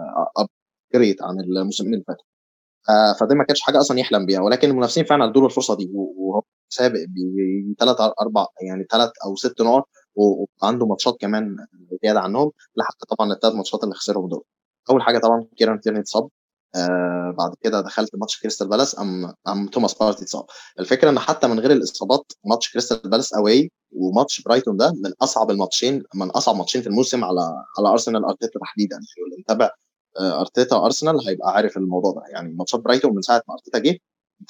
upgrade 0.92 1.23
عن 1.23 1.40
الموسمين 1.40 1.95
اللي 1.95 2.04
فاتوا 2.09 2.25
آه، 2.90 3.12
فدي 3.21 3.35
ما 3.35 3.45
كانتش 3.45 3.61
حاجة 3.61 3.81
أصلا 3.81 3.99
يحلم 4.00 4.26
بيها. 4.26 4.40
ولكن 4.40 4.71
المنافسين 4.71 5.04
فعلا 5.04 5.25
أدوا 5.25 5.40
له 5.43 5.47
الفرصة 5.49 5.76
دي 5.76 5.90
وهو 5.95 6.43
سابق 6.69 6.99
بثلاث 7.78 7.97
أربع 8.21 8.47
يعني 8.69 8.85
ثلاث 8.90 9.11
أو 9.26 9.37
ست 9.37 9.61
نقط 9.62 9.88
وعنده 10.14 10.87
ماتشات 10.87 11.16
كمان 11.21 11.57
زيادة 12.04 12.21
عنهم 12.21 12.50
لحد 12.76 12.93
طبعا 13.19 13.33
الثلاث 13.33 13.54
ماتشات 13.54 13.85
اللي 13.85 13.95
خسرهم 13.95 14.28
دول. 14.28 14.45
أول 14.90 15.02
حاجة 15.02 15.18
طبعا 15.18 15.46
كيران 15.56 15.80
تيرني 15.80 16.00
اتصاب 16.00 16.28
آه 16.76 17.34
بعد 17.38 17.54
كده 17.60 17.80
دخلت 17.80 18.10
ماتش 18.14 18.40
كريستال 18.40 18.68
بالاس 18.68 18.98
آه 18.99 19.34
آه 19.49 19.66
توماس 19.68 19.94
بارتي 19.94 20.22
اتصاب. 20.24 20.44
الفكرة 20.80 21.10
إن 21.10 21.18
حتى 21.18 21.46
من 21.48 21.60
غير 21.60 21.70
الإصابات 21.72 22.32
ماتش 22.44 22.72
كريستال 22.72 23.10
بالاس 23.10 23.34
away 23.34 23.70
وماتش 23.92 24.42
برايتون 24.42 24.76
ده 24.76 24.92
من 24.92 25.12
أصعب 25.22 25.50
الماتشين 25.50 26.02
من 26.14 26.30
أصعب 26.30 26.56
ماتشين 26.56 26.82
في 26.82 26.86
الموسم 26.86 27.24
على 27.24 27.40
على 27.78 27.88
أرسنال 27.88 28.24
ارتيتا 28.24 28.58
تحديدا. 28.60 28.96
اللي 28.96 29.36
متابع 29.38 29.70
آه، 30.20 30.40
أرتيتا 30.40 30.76
وأرسنال 30.76 31.28
هيبقى 31.28 31.52
عارف 31.52 31.76
الموضوع 31.76 32.12
ده. 32.12 32.22
يعني 32.32 32.54
ماتشات 32.54 32.80
برايتون 32.80 33.14
من 33.14 33.22
ساعة 33.22 33.42
ما 33.48 33.54
أرتيتا 33.54 33.78
جه 33.78 33.98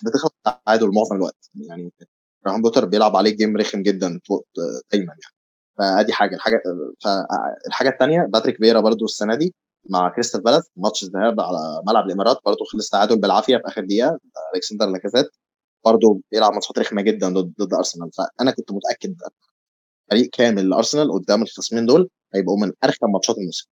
بتاخد 0.06 0.30
تعادل 0.44 0.90
معظم 0.94 1.16
الوقت. 1.16 1.50
يعني 1.54 1.92
جراهام 2.46 2.62
بوتر 2.62 2.84
بيلعب 2.84 3.16
عليه 3.16 3.36
game 3.36 3.56
رخم 3.56 3.82
جدا 3.82 4.20
طو- 4.28 4.42
دايما 4.92 5.06
يعني. 5.12 5.34
فأدي 5.78 6.12
حاجة 6.12 6.34
الحاجة 6.34 6.62
فالحاجه 7.04 7.88
الثانية 7.88 8.22
باتريك 8.32 8.56
فيرا 8.56 8.80
برضو 8.80 9.04
السنة 9.04 9.34
دي 9.34 9.54
مع 9.90 10.08
كريستال 10.08 10.40
بالاس 10.42 10.70
ماتش 10.76 11.02
الذهاب 11.04 11.40
على 11.40 11.82
ملعب 11.88 12.06
الإمارات 12.06 12.38
برضو 12.44 12.64
خلص 12.72 12.88
تعادل 12.90 13.20
بالعافية 13.20 13.56
في 13.56 13.62
آخر 13.66 13.84
دقيقة 13.84 14.18
الكسندر 14.54 14.86
لاكازيت 14.86 15.26
برضو 15.84 16.20
بيلعب 16.32 16.52
ماتشات 16.52 16.78
رخمه 16.78 17.02
جدا 17.02 17.28
ضد 17.28 17.54
ضد 17.60 17.74
أرسنال. 17.74 18.10
فأنا 18.12 18.50
كنت 18.50 18.72
متأكد 18.72 19.14
فريق 20.10 20.30
كامل 20.32 20.68
لأرسنال 20.70 21.12
قدام 21.12 21.42
الخصمين 21.42 21.86
دول 21.86 22.08
هيبقوا 22.34 22.58
من 22.60 22.72
أرخم 22.84 23.12
ماتشات 23.12 23.38
الموسم. 23.38 23.66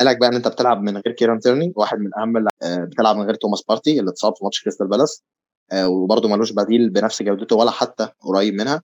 قالك 0.00 0.18
بقى 0.20 0.28
إن 0.28 0.34
أنت 0.34 0.48
بتلعب 0.48 0.82
من 0.82 0.96
غير 0.96 1.12
كيران 1.14 1.38
تيرني 1.40 1.72
واحد 1.76 1.98
من 1.98 2.10
أهم 2.18 2.36
اللع- 2.36 2.50
آه، 2.62 2.84
بتلعب 2.84 3.16
من 3.16 3.22
غير 3.22 3.34
توماس 3.34 3.62
بارتي 3.68 4.00
اللي 4.00 4.10
اتصاب 4.10 4.36
في 4.36 4.44
ماتش 4.44 4.62
كريستال 4.64 4.88
بالاس 4.88 5.22
آه، 5.72 5.88
وبرضه 5.88 6.28
ملوش 6.28 6.52
بديل 6.52 6.90
بنفس 6.90 7.22
جودته 7.22 7.56
ولا 7.56 7.70
حتى 7.70 8.08
قريب 8.20 8.54
منها. 8.54 8.82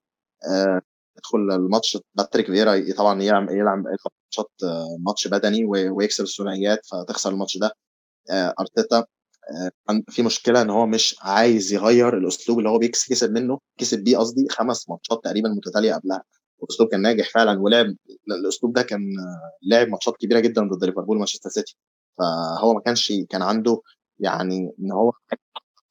آه، 0.51 0.81
يدخل 1.19 1.39
الماتش 1.39 1.99
باتريك 2.15 2.47
فيرا 2.47 2.95
طبعا 2.99 3.23
يلعب 3.23 3.51
يلعب 3.51 3.85
ماتشات 4.29 4.51
آه، 4.65 4.97
ماتش 5.01 5.29
بدني 5.29 5.65
و- 5.65 5.97
ويكسر 5.97 6.25
الثنائيات 6.25 6.87
فتخسر 6.87 7.31
الماتش 7.31 7.59
ده. 7.59 7.71
آه، 8.31 8.55
أرتيتا 8.61 8.99
آه، 9.89 10.03
في 10.09 10.23
مشكلة 10.23 10.63
إن 10.63 10.71
هو 10.71 10.87
مش 10.87 11.17
عايز 11.23 11.73
يغير 11.73 12.19
الأسلوب 12.19 12.59
اللي 12.59 12.71
هو 12.71 12.79
بيكس 12.79 13.09
كسب 13.11 13.33
منه 13.33 13.59
كسب 13.81 14.05
بيه 14.05 14.17
قصدي 14.19 14.49
خمس 14.51 14.89
ماتشات 14.91 15.21
تقريبا 15.25 15.49
متتالية 15.49 15.95
قبلها. 15.95 16.23
الأسلوب 16.63 16.89
كان 16.91 17.03
ناجح 17.03 17.31
فعلا 17.35 17.61
ولعب 17.63 17.87
الأسلوب 18.41 18.73
ده 18.73 18.83
كان 18.83 19.01
لعب 19.71 19.89
ماتشات 19.89 20.15
كبيرة 20.21 20.41
جدا 20.41 20.63
ضد 20.73 20.85
ليفربول 20.85 21.17
ومانشستر 21.17 21.51
سيتي. 21.51 21.77
فهو 22.19 22.75
ما 22.75 22.81
كانش 22.81 23.13
كان 23.31 23.43
عنده 23.43 23.81
يعني 24.21 24.73
إن 24.81 24.93
هو 24.93 25.13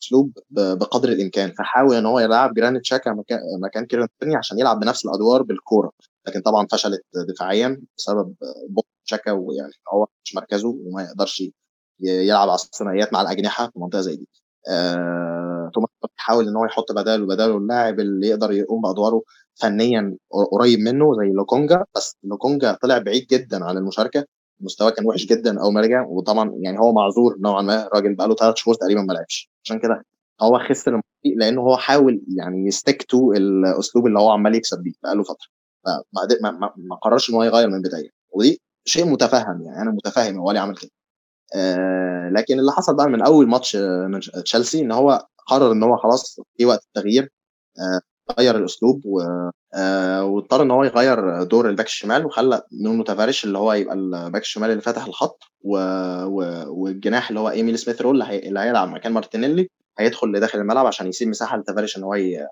أسلوب 0.04 0.32
بقدر 0.50 1.10
الإمكان. 1.10 1.54
فحاول 1.54 1.96
إن 1.96 2.06
هو 2.06 2.20
يلعب 2.20 2.54
جرانيت 2.54 2.86
شاكا 2.86 3.12
مكان 3.14 3.40
مكان 3.64 3.86
كيران 3.86 4.08
عشان 4.38 4.60
يلعب 4.60 4.80
بنفس 4.80 5.06
الأدوار 5.06 5.42
بالكورة. 5.44 5.92
لكن 6.28 6.42
طبعا 6.42 6.68
فشلت 6.72 7.02
دفاعيا 7.30 7.82
بسبب 7.98 8.36
بطء 8.70 8.88
شاكا 9.04 9.32
ويعني 9.32 9.72
هو 9.94 10.08
مش 10.26 10.36
مركزه 10.36 10.68
وما 10.70 11.04
يقدرش 11.04 11.44
يلعب 12.00 12.50
على 12.50 12.56
الثنائيات 12.56 13.14
مع 13.14 13.22
الأجنحة 13.22 13.66
في 13.70 13.80
منطقة 13.80 14.02
زي 14.02 14.16
دي. 14.16 14.28
آه، 14.70 15.72
توماس 15.74 15.90
بيحاول 16.16 16.48
إن 16.48 16.56
هو 16.56 16.66
يحط 16.66 16.92
بداله 16.92 17.26
بداله 17.28 17.58
اللاعب 17.58 18.00
اللي 18.00 18.28
يقدر 18.28 18.52
يقوم 18.52 18.82
بأدواره 18.82 19.22
فنيا 19.62 20.18
قريب 20.52 20.80
منه 20.80 21.14
زي 21.16 21.32
لوكونجا 21.34 21.86
بس 21.96 22.18
لوكونجا 22.24 22.78
طلع 22.82 22.98
بعيد 22.98 23.28
جدا 23.32 23.66
عن 23.66 23.78
المشاركة 23.78 24.26
مستواه 24.60 24.90
كان 24.90 25.06
وحش 25.06 25.26
جدا 25.26 25.62
أول 25.62 25.74
ما 25.74 25.82
رجع 25.82 26.06
وطبعا 26.08 26.52
يعني 26.62 26.80
هو 26.80 26.94
معذور 26.94 27.36
نوعا 27.40 27.62
ما 27.62 27.90
راجل 27.94 28.16
بقاله 28.16 28.36
ثلاث 28.36 28.56
شهور 28.56 28.76
تقريبا 28.76 29.02
ما 29.02 29.14
لعبش. 29.14 29.50
عشان 29.66 29.80
كده 29.80 30.04
هو 30.42 30.60
خسر 30.70 31.02
لأنه 31.38 31.62
هو 31.62 31.78
حاول 31.78 32.22
يعني 32.38 32.68
يستيك 32.68 33.04
تو 33.04 33.34
الأسلوب 33.34 34.08
اللي 34.08 34.20
هو 34.20 34.30
عمال 34.32 34.56
يكسب 34.56 34.80
بيه 34.84 34.92
بقاله 35.04 35.24
فترة. 35.24 35.57
ما, 36.42 36.52
ما, 36.52 36.74
ما 36.78 36.96
قررش 36.96 37.30
ان 37.30 37.36
هو 37.36 37.44
يغير 37.44 37.68
من 37.68 37.76
البدايه 37.76 38.10
ودي 38.32 38.62
شيء 38.86 39.06
متفهم 39.06 39.62
يعني 39.62 39.82
أنا 39.82 39.92
متفهم 39.92 40.40
هو 40.40 40.52
ليه 40.52 40.60
عمل 40.60 40.78
كده. 40.78 40.92
آه 41.56 42.30
لكن 42.30 42.60
اللي 42.60 42.72
حصل 42.72 42.96
بقى 42.96 43.10
من 43.10 43.22
أول 43.22 43.48
ماتش 43.48 43.76
آه، 43.76 44.08
من 44.08 44.20
تشيلسي 44.44 44.82
إن 44.82 44.92
هو 44.92 45.28
قرر 45.48 45.72
إن 45.72 45.84
هو 45.84 45.98
خلاص 45.98 46.40
في 46.58 46.66
وقت 46.66 46.84
التغيير 46.88 47.30
آه 47.80 48.02
غير 48.40 48.58
الأسلوب 48.58 49.02
واضطر 49.06 50.62
إن 50.62 50.72
هو 50.72 50.84
يغير 50.84 51.44
دور 51.44 51.70
ال 51.70 51.73
back 51.73 51.86
الشمال 51.86 52.26
وخلى 52.26 52.62
نونو 52.84 53.04
تافاريش 53.04 53.44
اللي 53.46 53.58
هو 53.58 53.74
يبقى 53.74 53.96
ال 53.96 54.05
back 54.05 54.42
الشمال 54.42 54.70
اللي 54.72 54.82
فتح 54.82 55.06
الخط 55.06 55.44
و... 55.62 55.78
و... 56.26 56.64
والجناح 56.68 57.30
اللي 57.30 57.40
هو 57.40 57.50
ايميل 57.50 57.80
سميث 57.80 58.02
رول 58.02 58.14
اللي, 58.22 58.26
هي... 58.34 58.40
اللي 58.50 58.60
هيلعب 58.60 58.90
مكان 58.90 59.12
مارتينيلي 59.14 59.70
هيدخل 60.00 60.28
لداخل 60.28 60.60
الملعب 60.60 60.86
عشان 60.86 61.08
يسيب 61.08 61.28
مساحة 61.28 61.58
لتافاريش 61.58 61.98
إن 61.98 62.04
هو 62.04 62.16
ي... 62.16 62.48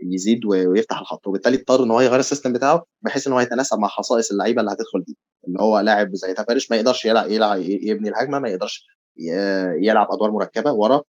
يزيد 0.00 0.44
ويفتح 0.44 1.00
الخط 1.00 1.26
وبالتالي 1.26 1.56
اضطر 1.56 1.84
إن 1.84 1.90
هو 1.90 2.00
يغير 2.00 2.20
ال 2.20 2.25
system 2.25 2.52
بتاعه 2.52 2.84
بحيث 3.02 3.26
إن 3.26 3.32
هو 3.32 3.40
يتناسب 3.40 3.78
مع 3.78 3.88
خصائص 3.88 4.30
اللعيبة 4.30 4.60
اللي 4.60 4.72
هتدخل 4.72 5.04
دي. 5.06 5.16
اللي 5.48 5.58
هو 5.60 5.80
لاعب 5.80 6.14
زي 6.14 6.34
تافاريش 6.34 6.70
ما 6.70 6.76
يقدرش 6.76 7.04
يلعب, 7.04 7.30
يلعب 7.30 7.60
يبني 7.60 8.08
الهجمة 8.08 8.38
ما 8.38 8.48
يقدرش 8.48 8.86
يلعب 9.80 10.06
أدوار 10.12 10.30
مركبة 10.30 10.72
ورا 10.72 11.02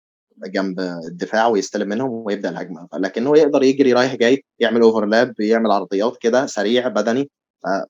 جنب 0.46 0.80
الدفاع 0.80 1.46
ويستلم 1.46 1.88
منهم 1.88 2.10
ويبدأ 2.10 2.48
الهجمة. 2.48 2.88
لكن 2.98 3.26
هو 3.26 3.34
يقدر 3.34 3.62
يجري 3.62 3.92
رايح 3.92 4.14
جاي 4.14 4.44
يعمل 4.58 4.82
overlap 4.82 5.40
يعمل 5.40 5.70
عرضيات 5.70 6.16
كده 6.20 6.46
سريع 6.46 6.88
بدني. 6.88 7.30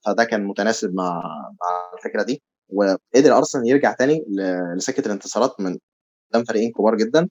فده 0.07 0.25
كان 0.25 0.45
متناسب 0.45 0.95
مع 0.95 1.23
مع 1.61 1.99
الفكرة 1.99 2.23
دي. 2.23 2.43
وقدر 2.69 3.37
أرسنال 3.37 3.69
يرجع 3.69 3.93
تاني 3.93 4.25
لسكة 4.77 5.07
الانتصارات 5.07 5.61
من 5.61 5.79
قدام 6.31 6.45
فريقين 6.45 6.73
كبار 6.73 6.97
جدا. 6.97 7.29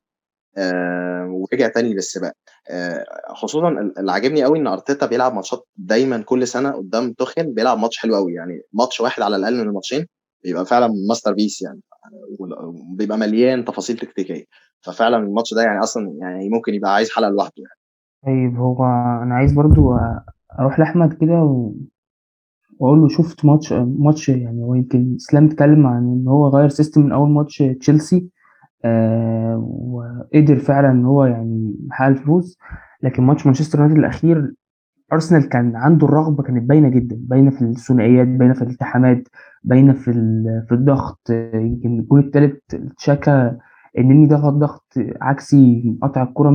آه، 0.58 1.28
ورجع 1.30 1.68
تاني 1.68 1.94
للسباق. 1.94 2.34
آه، 2.70 3.06
خصوصا 3.34 3.70
اللي 4.00 4.12
عاجبني 4.12 4.44
قوي 4.44 4.60
إن 4.60 4.68
أرتيتا 4.68 5.06
بيلعب 5.06 5.34
ماتشات 5.34 5.68
دايما 5.78 6.22
كل 6.22 6.48
سنة 6.48 6.72
قدام 6.72 7.14
توخيل 7.14 7.54
بيلعب 7.54 7.78
ماتش 7.78 7.98
حلو 7.98 8.16
قوي. 8.16 8.34
يعني 8.34 8.62
ماتش 8.74 9.02
واحد 9.02 9.22
على 9.22 9.36
الأقل 9.36 9.56
من 9.56 9.68
الماتشين 9.68 10.06
بيبقى 10.44 10.66
فعلا 10.66 10.90
masterpiece 11.10 11.62
يعني 11.62 11.82
وبيبقى 12.40 13.18
مليان 13.18 13.66
تفاصيل 13.66 13.98
تكتيكية. 13.98 14.46
ففعلا 14.82 15.18
الماتش 15.18 15.54
ده 15.54 15.62
يعني 15.62 15.80
أصلا 15.84 16.14
يعني 16.20 16.50
ممكن 16.50 16.74
يبقى 16.74 16.94
عايز 16.94 17.12
حلقة 17.12 17.30
لوحده 17.30 17.54
يعني. 17.58 17.80
طيب 18.26 18.60
هو 18.60 18.84
أنا 19.24 19.36
عايز 19.36 19.54
برضو 19.54 19.96
أروح 20.60 20.80
لأحمد 20.80 21.14
كده 21.14 21.34
و... 21.34 21.74
وأقول 22.80 23.00
له 23.00 23.08
شفت 23.08 23.46
ماتش 23.46 23.74
ماتش 23.74 24.30
يعني 24.30 24.64
هو 24.64 24.76
يمكن 24.76 25.16
اسلام 25.16 25.46
اتكلم 25.46 25.88
عن 25.88 26.04
إن 26.04 26.28
هو 26.28 26.48
غير 26.48 26.70
system 26.70 27.02
من 27.02 27.12
أول 27.12 27.30
ماتش 27.30 27.64
تشيلسي. 27.80 28.30
آه 28.86 29.58
وقدر 29.92 30.56
فعلا 30.60 30.92
إن 30.92 31.06
هو 31.06 31.26
يعني 31.26 31.76
يحقق 31.90 32.08
الفوز 32.08 32.58
لكن 33.04 33.24
ماتش 33.24 33.46
مانشستر 33.46 33.80
يونايتد 33.80 34.00
الأخير 34.00 34.54
أرسنال 35.14 35.50
كان 35.50 35.76
عنده 35.76 36.08
الرغبة 36.08 36.44
كانت 36.44 36.70
باينة 36.70 36.90
جدا 36.90 37.18
باينة 37.20 37.50
في 37.50 37.62
الثنائيات 37.62 38.28
باينة 38.28 38.54
في 38.54 38.62
الالتحامات 38.62 39.28
باينة 39.64 39.94
في 39.94 40.12
في 40.70 40.76
الضغط. 40.76 41.30
يمكن 41.54 42.00
الجول 42.00 42.20
الثالث 42.20 42.58
تشاكا 42.98 43.58
انني 43.98 44.28
ضغط 44.28 44.54
ضغط 44.54 44.94
عكسي 45.22 45.96
قطع 46.02 46.24
الكرة 46.24 46.50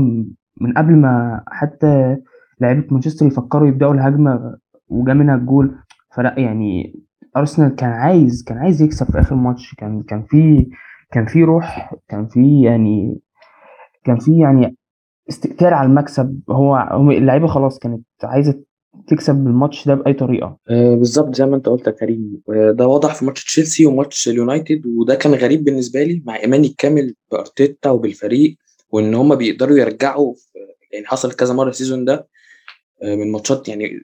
من 0.60 0.72
قبل 0.76 0.96
ما 0.96 1.42
حتى 1.48 2.16
لعيبة 2.60 2.86
مانشستر 2.90 3.26
يفكروا 3.26 3.68
يبدأوا 3.68 3.94
الهجمة 3.94 4.56
وجا 4.88 5.14
منها 5.14 5.34
الجول. 5.34 5.74
فلا 6.16 6.38
يعني 6.38 7.00
أرسنال 7.36 7.74
كان 7.74 7.90
عايز 7.90 8.44
كان 8.44 8.58
عايز 8.58 8.82
يكسب 8.82 9.06
في 9.06 9.20
آخر 9.20 9.34
ماتش. 9.36 9.74
كان 9.74 10.02
كان 10.02 10.22
في 10.22 10.70
كان 11.12 11.26
في 11.26 11.44
روح 11.44 11.94
كان 12.08 12.28
في 12.28 12.62
يعني 12.62 13.18
كان 14.04 14.18
في 14.18 14.38
يعني 14.38 14.76
استئثار 15.28 15.74
على 15.74 15.88
المكسب. 15.88 16.40
هو 16.50 17.10
اللعيبة 17.10 17.46
خلاص 17.46 17.78
كانت 17.78 18.04
عايزة 18.22 18.60
تكسب 19.06 19.34
الماتش 19.34 19.88
ده 19.88 19.94
بأي 19.94 20.12
طريقة. 20.12 20.58
آه 20.70 20.94
بالظبط 20.94 21.34
زي 21.34 21.46
ما 21.46 21.56
انت 21.56 21.68
قلت 21.68 21.86
يا 21.86 21.92
كريم. 21.92 22.42
ده 22.48 22.86
واضح 22.86 23.14
في 23.14 23.24
ماتش 23.24 23.44
تشيلسي 23.44 23.86
وماتش 23.86 24.28
اليونايتد 24.28 24.86
وده 24.86 25.14
كان 25.14 25.34
غريب 25.34 25.64
بالنسبة 25.64 26.02
لي 26.02 26.22
مع 26.26 26.36
إيماني 26.36 26.66
الكامل 26.66 27.14
بأرتيتا 27.32 27.90
وبالفريق 27.90 28.56
وإن 28.90 29.14
هم 29.14 29.34
بيقدروا 29.34 29.78
يرجعوا 29.78 30.34
يعني 30.92 31.06
حصل 31.06 31.32
كذا 31.32 31.54
مرة 31.54 31.68
ال 31.68 31.73
season 31.73 32.04
ده 32.04 32.28
آه، 33.02 33.14
من 33.16 33.32
ماتشات 33.32 33.68
يعني 33.68 34.00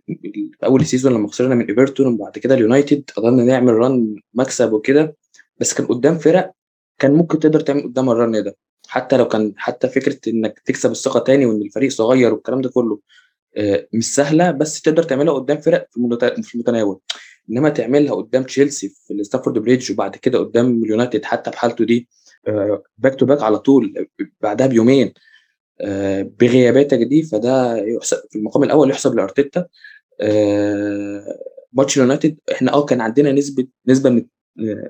أول 0.64 0.80
ال 0.80 0.85
season 0.85 1.12
لما 1.12 1.28
خسرنا 1.28 1.54
من 1.54 1.66
إيفرتون 1.66 2.06
وبعد 2.14 2.38
كده 2.38 2.54
اليونايتد 2.54 3.11
قدرنا 3.16 3.44
نعمل 3.44 3.75
run 3.75 4.16
مكسب 4.34 4.73
وكده. 4.73 5.16
بس 5.61 5.75
كان 5.75 5.87
قدام 5.87 6.18
فرق 6.18 6.52
كان 6.98 7.14
ممكن 7.14 7.38
تقدر 7.38 7.60
تعمل 7.60 7.82
قدام 7.82 8.10
ال 8.11 8.19
run 8.19 8.44
ده. 8.44 8.56
حتى 8.88 9.16
لو 9.16 9.28
كان 9.28 9.52
حتى 9.56 9.88
فكرة 9.88 10.18
إنك 10.28 10.58
تكسب 10.64 10.90
الثقة 10.90 11.20
تاني 11.20 11.46
وإن 11.46 11.62
الفريق 11.62 11.90
صغير 11.90 12.34
والكلام 12.34 12.60
ده 12.60 12.70
كله 12.70 13.00
آه، 13.56 13.88
مش 13.92 14.14
سهلة 14.14 14.50
بس 14.50 14.82
تقدر 14.82 15.02
تعملها 15.02 15.34
قدام 15.34 15.60
فرق 15.60 15.88
في 16.42 16.54
المتناول. 16.54 17.00
إنما 17.50 17.68
تعملها 17.68 18.14
قدام 18.14 18.42
تشيلسي 18.42 18.88
في 18.88 19.14
الستامفورد 19.14 19.58
بريدج 19.58 19.92
وبعد 19.92 20.16
كده 20.16 20.38
قدام 20.38 20.82
اليونايتد 20.84 21.24
حتى 21.24 21.50
بحالته 21.50 21.84
دي 21.84 22.08
back 22.99 23.14
to 23.14 23.26
back 23.26 23.42
على 23.42 23.58
طول 23.58 24.08
بعدها 24.40 24.66
بيومين 24.66 25.12
آه، 25.80 26.22
بغياباتك 26.40 26.98
دي 26.98 27.22
فده 27.22 27.76
يحسب 27.76 28.16
في 28.30 28.38
المقام 28.38 28.62
الأول 28.62 28.90
يحسب 28.90 29.14
لأرتيتا. 29.14 29.66
آه، 30.20 31.38
ماتش 31.72 31.96
اليونايتد 31.96 32.38
إحنا 32.52 32.72
آه 32.72 32.84
كان 32.84 33.00
عندنا 33.00 33.32
نسبة 33.32 33.66
نسبة 33.88 34.10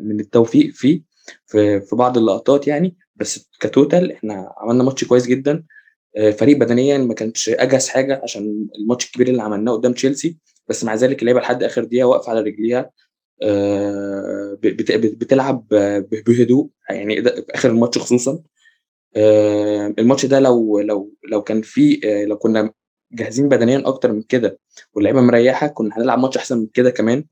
من 0.01 0.21
التوفيق 0.21 0.71
فيه 0.75 1.14
في 1.47 1.81
في 1.81 1.97
بعض 1.97 2.19
اللقطات 2.19 2.69
يعني 2.69 2.97
بس 3.17 3.49
ك 3.61 3.70
total 3.70 4.13
إحنا 4.13 4.55
عملنا 4.59 4.85
ماتش 4.85 5.05
كويس 5.05 5.27
جدا. 5.27 5.65
آه، 6.17 6.31
فريق 6.31 6.57
بدنيا 6.57 6.99
ما 6.99 7.15
كانش 7.15 7.49
أجهز 7.49 7.89
حاجة 7.89 8.21
عشان 8.23 8.69
الماتش 8.79 9.07
الكبير 9.07 9.29
اللي 9.29 9.43
عملناه 9.43 9.73
قدام 9.73 9.93
تشيلسي 9.93 10.39
بس 10.69 10.85
مع 10.85 10.95
ذلك 10.95 11.21
اللعيبة 11.21 11.41
لحد 11.41 11.63
آخر 11.63 11.85
دقيقة 11.85 12.07
واقفة 12.07 12.31
على 12.31 12.41
رجليها. 12.41 12.91
بتلعب 14.63 15.67
بهدوء 16.27 16.69
يعني 16.91 17.23
في 17.23 17.45
آخر 17.51 17.71
الماتش 17.71 17.99
خصوصا. 17.99 18.43
آه، 19.17 19.95
الماتش 19.99 20.27
ده 20.27 20.41
لو 20.41 20.81
لو 20.81 21.15
لو 21.31 21.43
كان 21.43 21.63
في 21.63 22.01
آه، 22.05 22.25
لو 22.25 22.37
كنا 22.39 22.73
جاهزين 23.13 23.49
بدنيا 23.49 23.83
أكتر 23.87 24.13
من 24.13 24.23
كده 24.23 24.59
واللعيبة 24.95 25.21
مريحة 25.21 25.67
كنا 25.67 25.99
هنلعب 25.99 26.19
ماتش 26.19 26.37
أحسن 26.37 26.59
من 26.59 26.67
كده 26.75 26.91
كمان. 26.91 27.25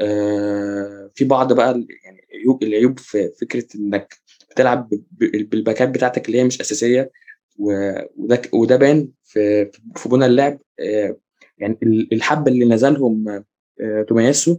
آه، 0.00 1.10
في 1.14 1.24
بعض 1.24 1.52
بقى 1.52 1.86
يعني 2.04 2.19
عيوب 2.40 2.62
العيوب 2.62 2.98
في 2.98 3.30
فكرة 3.40 3.66
إنك 3.76 4.14
بتلعب 4.50 4.90
بالباكات 5.20 5.88
بتاعتك 5.88 6.26
اللي 6.26 6.38
هي 6.38 6.44
مش 6.44 6.60
أساسية 6.60 7.10
وده 7.58 8.42
وده 8.52 8.76
بان 8.76 9.08
في 9.24 9.70
في 9.96 10.08
بنى 10.08 10.26
اللعب 10.26 10.60
يعني 11.58 11.78
الحبة 12.12 12.50
اللي 12.52 12.64
نزلهم 12.64 13.44
تومياسو 14.08 14.58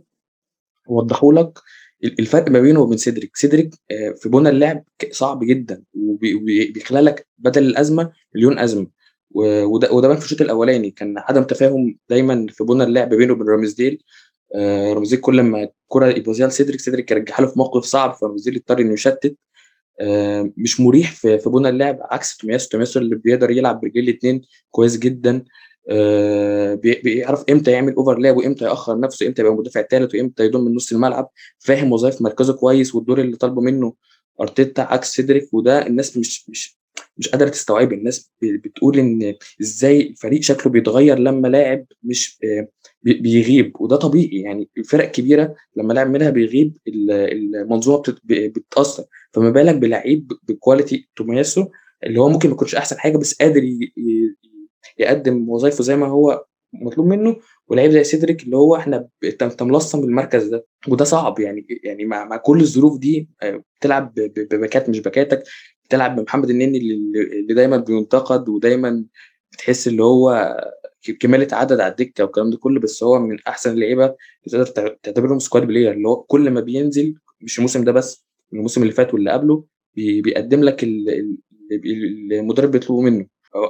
وضحوا 0.88 1.34
لك 1.34 1.60
الفرق 2.04 2.50
ما 2.50 2.60
بينه 2.60 2.80
وبين 2.80 2.98
سيدريك. 2.98 3.38
سيدريك 3.38 3.76
آه، 3.92 4.12
في 4.18 4.30
بنى 4.30 4.50
اللعب 4.50 4.84
صعب 5.12 5.44
جدا 5.44 5.84
وبيخلق 5.94 7.00
لك 7.00 7.28
بدل 7.38 7.64
الأزمة 7.64 8.12
مليون 8.36 8.60
أزمة. 8.60 8.88
وده 9.36 9.92
وده 9.92 10.08
بان 10.08 10.18
في 10.18 10.26
الشوط 10.26 10.42
الأولاني 10.42 10.92
كان 10.92 11.18
عدم 11.18 11.44
تفاهم 11.44 11.98
دايما 12.10 12.48
في 12.50 12.64
بنى 12.64 12.84
اللعب 12.84 13.10
بينه 13.10 13.34
وبين 13.34 13.48
رامزديل 13.48 14.04
آه، 14.56 14.94
رامزديل 14.94 15.20
كل 15.20 15.42
ما 15.42 15.64
الكره 15.64 16.08
يبوظيها 16.08 16.48
لسيدريك 16.48 16.80
سيدريك 16.80 17.12
يرجعها 17.12 17.42
له 17.42 17.48
في 17.48 17.60
موقف 17.60 17.84
صعب 17.84 18.14
فرامزديل 18.14 18.56
اضطر 18.56 18.80
إنه 18.80 18.94
يشتت 18.94 19.38
آه، 20.02 20.52
مش 20.58 20.80
مريح 20.80 21.12
في 21.12 21.42
بنى 21.46 21.70
اللعب 21.70 22.00
عكس 22.02 22.38
تومياسو 22.38 22.70
تومياسو 22.70 23.00
اللي 23.00 23.16
بيقدر 23.16 23.52
يلعب 23.52 23.82
برجلين 23.82 24.10
الاثنين 24.10 24.42
كويس 24.72 24.98
جدا 24.98 25.44
آه، 25.90 26.74
بيعرف 26.74 27.44
إمتى 27.50 27.72
يعمل 27.72 27.94
overlap 27.94 28.38
وإمتى 28.38 28.66
يأخر 28.66 29.00
نفسه 29.00 29.28
إمتى 29.28 29.42
يبقى 29.42 29.56
مدافع 29.56 29.82
ثالث 29.82 30.16
وإمتى 30.16 30.44
يضم 30.44 30.66
من 30.66 30.76
نص 30.76 30.92
الملعب 30.92 31.30
فاهم 31.60 31.92
وظائف 31.92 32.22
مركزه 32.22 32.54
كويس 32.54 32.96
والدور 32.96 33.22
اللي 33.22 33.38
طالبه 33.38 33.62
منه 33.62 33.94
أرتيتا 34.42 34.82
عكس 34.82 35.12
سيدريك 35.14 35.54
وده 35.54 35.88
الناس 35.88 36.18
مش 36.18 36.50
مش 36.50 36.81
مش 37.18 37.30
قادره 37.30 37.50
تستوعب 37.50 37.94
الناس 37.94 38.32
بتقول 38.42 39.00
إن 39.00 39.36
إزاي 39.62 40.02
الفريق 40.02 40.42
شكله 40.42 40.72
بيتغير 40.72 41.20
لما 41.20 41.48
لاعب 41.48 41.86
مش 42.04 42.40
بيغيب. 43.04 43.82
وده 43.82 43.96
طبيعي. 43.96 44.42
يعني 44.42 44.70
الفرق 44.78 45.12
كبيرة 45.12 45.56
لما 45.76 45.94
لاعب 45.94 46.10
منها 46.10 46.30
بيغيب 46.30 46.78
المنظومة 46.88 48.04
بتتأثر. 48.24 49.04
فما 49.34 49.50
بالك 49.50 49.76
بلعيب 49.76 50.32
بكواليتي 50.48 51.10
تومياسو 51.16 51.66
اللي 52.04 52.22
هو 52.22 52.30
ممكن 52.30 52.50
ما 52.50 52.56
يكونش 52.56 52.76
أحسن 52.76 53.00
حاجة 53.00 53.18
بس 53.18 53.34
قادر 53.34 53.62
يقدم 55.00 55.50
وظائفه 55.50 55.84
زي 55.84 55.96
ما 55.96 56.08
هو 56.08 56.46
مطلوب 56.74 57.08
منه. 57.08 57.36
ولعيب 57.68 57.92
زي 57.92 58.04
سيدريك 58.04 58.44
اللي 58.44 58.58
هو 58.58 58.76
إحنا 58.76 59.08
انت 59.24 59.64
ملصم 59.64 60.02
بالمركز 60.02 60.44
ده. 60.48 60.66
وده 60.88 61.06
صعب. 61.06 61.40
يعني 61.40 61.66
يعني 61.84 62.06
مع, 62.06 62.26
مع 62.26 62.38
كل 62.38 62.62
الظروف 62.62 63.00
دي 63.00 63.30
آه، 63.44 63.64
بتلعب 63.80 64.14
بباكات 64.16 64.90
مش 64.90 65.00
باكاتك. 65.00 65.44
بتلعب 65.92 66.16
بمحمد 66.16 66.50
النني 66.50 66.78
اللي 66.78 67.54
دايما 67.54 67.78
بينتقد 67.78 68.50
ودايما 68.50 69.06
بتحس 69.52 69.88
اللي 69.88 70.04
هو 70.04 70.58
كمالة 71.20 71.48
عدد 71.52 71.80
على 71.80 71.92
الدكة 71.92 72.24
والكلام 72.24 72.50
ده 72.50 72.58
كله 72.58 72.80
بس 72.80 73.04
هو 73.04 73.20
من 73.20 73.38
أحسن 73.48 73.74
اللعيبة 73.74 74.06
اللي 74.48 74.66
تقدر 74.66 74.98
تعتبرهم 75.04 75.40
squad 75.40 75.64
player 75.68 75.92
اللي 75.92 76.08
هو 76.08 76.16
كل 76.24 76.50
ما 76.50 76.62
بينزل 76.62 77.16
مش 77.42 77.58
الموسم 77.58 77.84
ده 77.84 77.92
بس 77.92 78.26
الموسم 78.54 78.82
اللي 78.82 78.94
فات 78.94 79.14
واللي 79.14 79.32
قبله 79.32 79.64
بيقدم 79.96 80.64
اللي 80.64 80.84
المدرب 82.32 82.72
بيطلبه 82.72 83.02
منه. 83.02 83.28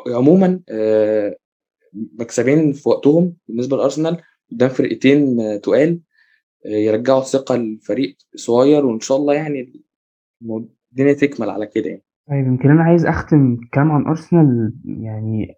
عموما 0.07 0.59
آه، 0.69 1.37
مكسبين 1.93 2.73
في 2.73 2.89
وقتهم 2.89 3.35
بالنسبة 3.47 3.77
لأرسنال 3.77 4.21
قدام 4.51 4.69
فرقتين 4.69 5.39
آه، 5.39 5.57
تقال 5.57 5.99
آه، 6.65 6.69
يرجعوا 6.69 7.21
الثقة 7.21 7.55
لفريق 7.55 8.17
صغير 8.35 8.85
وإن 8.85 8.99
شاء 8.99 9.17
الله 9.17 9.33
يعني 9.33 9.83
الدنيا 10.91 11.13
تكمل 11.13 11.49
على 11.49 11.67
كده 11.67 11.89
يعني. 11.89 12.03
طيب 12.31 12.47
يمكن 12.47 12.69
أنا 12.69 12.83
عايز 12.83 13.05
أختم 13.05 13.57
الكلام 13.63 13.91
عن 13.91 14.05
أرسنال 14.05 14.73
يعني 14.85 15.55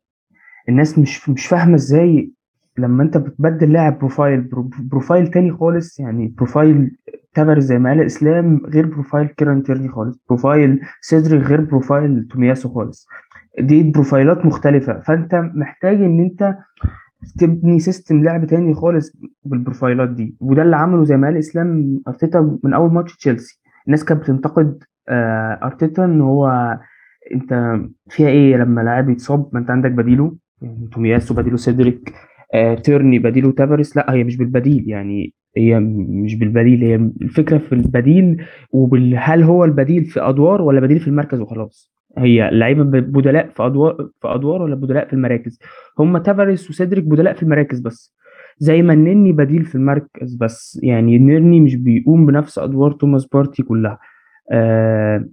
الناس 0.69 0.99
مش 0.99 1.29
مش 1.29 1.45
فاهمة 1.45 1.75
إزاي 1.75 2.31
لما 2.77 3.03
أنت 3.03 3.17
بتبدل 3.17 3.73
لاعب 3.73 3.99
profile 3.99 4.49
profile 4.79 5.27
تاني 5.27 5.51
خالص 5.51 5.99
يعني 5.99 6.27
profile 6.37 6.97
تافاريس 7.33 7.59
زي 7.59 7.79
ما 7.79 7.89
قال 7.89 8.01
إسلام 8.01 8.61
غير 8.65 8.85
profile 8.85 9.27
كيران 9.27 9.63
تيرني 9.63 9.89
خالص 9.89 10.19
profile 10.29 10.79
سيدريك 11.01 11.37
غير 11.37 11.61
profile 11.61 12.27
تومياسو 12.31 12.69
خالص. 12.69 13.07
دي 13.59 13.91
profile 13.91 14.38
ات 14.38 14.45
مختلفة 14.45 14.99
فأنت 14.99 15.35
محتاج 15.35 15.95
إن 15.95 16.19
أنت 16.19 16.57
تبني 17.39 17.79
system 17.79 18.23
لعب 18.23 18.45
تاني 18.47 18.73
خالص 18.73 19.17
بال 19.43 19.56
profile 19.56 20.03
ات 20.03 20.09
دي. 20.09 20.35
وده 20.39 20.61
اللي 20.61 20.75
عمله 20.75 21.03
زي 21.03 21.17
ما 21.17 21.27
قال 21.27 21.37
إسلام 21.37 22.01
أرتيتا 22.07 22.59
من 22.63 22.73
أول 22.73 22.93
ماتش 22.93 23.17
تشيلسي. 23.17 23.62
الناس 23.87 24.05
كانت 24.05 24.21
بتنتقد 24.21 24.83
آه، 25.09 25.59
أرتيتا 25.63 26.05
إن 26.05 26.21
هو 26.21 26.77
أنت 27.33 27.79
فيها 28.09 28.27
إيه 28.27 28.55
لما 28.55 28.81
لاعب 28.81 29.09
يتصاب؟ 29.09 29.49
ما 29.53 29.59
أنت 29.59 29.69
عندك 29.69 29.91
بديله 29.91 30.35
يعني 30.61 30.89
تومياسو 30.93 31.33
بديله 31.33 31.57
سيدريك 31.57 32.13
آه، 32.53 32.75
تيرني 32.75 33.19
بديله 33.19 33.51
تافاريس 33.51 33.97
لا 33.97 34.13
هي 34.13 34.23
مش 34.23 34.37
بالبديل 34.37 34.89
يعني 34.89 35.33
هي 35.57 35.79
مش 35.79 36.35
بالبديل 36.35 36.83
هي 36.83 36.95
الفكرة 36.95 37.57
في 37.57 37.73
البديل 37.73 38.45
وهل 38.71 39.43
هو 39.43 39.65
البديل 39.65 40.05
في 40.05 40.21
أدوار 40.21 40.61
ولا 40.61 40.79
بديل 40.79 40.99
في 40.99 41.07
المركز 41.07 41.39
وخلاص؟ 41.39 41.93
هي 42.17 42.49
لعيبة 42.51 42.83
بدلاء 42.83 43.47
في 43.47 43.63
أدوار 43.65 44.09
في 44.21 44.27
أدوار 44.27 44.61
ولا 44.61 44.75
بدلاء 44.75 45.07
في 45.07 45.13
المراكز؟ 45.13 45.59
هم 45.99 46.17
تافاريس 46.17 46.69
وسيدريك 46.69 47.03
بدلاء 47.03 47.33
في 47.33 47.43
المراكز 47.43 47.79
بس. 47.79 48.15
زي 48.57 48.81
ما 48.81 48.93
النني 48.93 49.31
بديل 49.31 49.65
في 49.65 49.75
المركز 49.75 50.35
بس 50.35 50.79
يعني 50.83 51.15
النني 51.15 51.61
مش 51.61 51.75
بيقوم 51.75 52.25
بنفس 52.25 52.59
أدوار 52.59 52.91
توماس 52.91 53.25
بارتي 53.25 53.63
كلها. 53.63 53.99
آه 54.51 55.25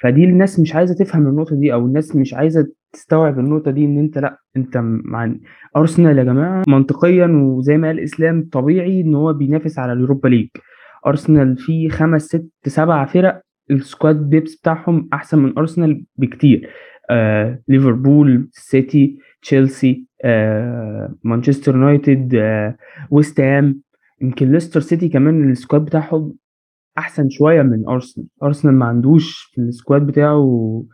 فدي 0.00 0.24
الناس 0.24 0.60
مش 0.60 0.74
عايزة 0.74 0.94
تفهم 0.94 1.26
النقطة 1.26 1.56
دي 1.56 1.72
أو 1.72 1.86
الناس 1.86 2.16
مش 2.16 2.34
عايزة 2.34 2.68
تستوعب 2.92 3.38
النقطة 3.38 3.70
دي 3.70 3.84
إن 3.84 3.98
أنت 3.98 4.18
لأ 4.18 4.38
أنت 4.56 4.76
مع 4.82 5.34
أرسنال 5.76 6.18
يا 6.18 6.24
جماعة 6.24 6.62
منطقيا 6.68 7.26
وزي 7.26 7.76
ما 7.76 7.88
قال 7.88 8.00
إسلام 8.00 8.48
طبيعي 8.52 9.00
إن 9.00 9.14
هو 9.14 9.32
بينافس 9.32 9.78
على 9.78 9.92
اليوروبا 9.92 10.28
ليج. 10.28 10.48
أرسنال 11.06 11.56
فيه 11.56 11.88
خمس 11.88 12.22
ست 12.22 12.48
سبع 12.66 13.04
فرق 13.04 13.42
ال 13.70 13.80
squad 13.80 14.30
depth 14.30 14.56
بتاعهم 14.56 15.08
أحسن 15.12 15.38
من 15.38 15.58
أرسنال 15.58 16.04
بكتير. 16.16 16.70
آه، 17.10 17.62
ليفربول 17.68 18.48
سيتي 18.52 19.18
تشيلسي 19.44 20.06
آه، 20.24 21.14
مانشستر 21.24 21.74
يونايتد 21.74 22.34
آه، 22.34 22.76
ويست 23.10 23.40
هام. 23.40 23.80
يمكن 24.20 24.52
ليستر 24.52 24.80
سيتي 24.80 25.08
كمان 25.08 25.50
ال 25.50 25.56
squad 25.56 25.84
بتاعهم 25.84 26.34
أحسن 26.98 27.28
شوية 27.30 27.62
من 27.62 27.88
أرسنال. 27.88 28.26
أرسنال 28.42 28.74
ما 28.74 28.86
عندوش 28.86 29.50
في 29.54 29.60
ال 29.60 29.68
squad 29.68 30.06
بتاعه 30.06 30.84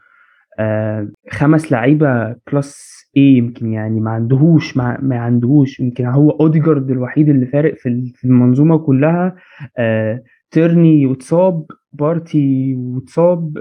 آه 0.59 1.09
خمس 1.31 1.73
لعيبة 1.73 2.37
plus 2.53 2.91
إيه 3.17 3.39
يمكن 3.39 3.73
يعني 3.73 4.01
ما 4.01 4.11
عندهوش 4.11 4.77
ما, 4.77 4.99
ما 5.03 5.19
عندهوش. 5.19 5.81
يمكن 5.81 6.07
هو 6.07 6.31
أوديجارد 6.31 6.91
الوحيد 6.91 7.29
اللي 7.29 7.47
فارق 7.47 7.75
في 7.75 8.25
المنظومة 8.25 8.79
كلها 8.79 9.37
آه 9.79 10.23
تيرني 10.51 11.07
واتصاب 11.07 11.67
بارتي 11.93 12.75
واتصاب 12.75 13.59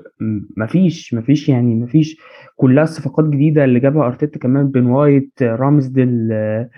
مفيش 0.58 1.13
مفيش 1.13 1.50
يعني 1.50 1.76
مفيش 1.76 2.18
كلها 2.56 2.86
صفقات 2.86 3.26
جديدة. 3.26 3.63
اللي 3.65 3.80
جابها 3.80 4.06
أرتيتا 4.08 4.39
كمان 4.39 4.68
بين 4.68 4.86
وايت 4.86 5.32
رامزديل 5.44 6.30
آه 6.32 6.70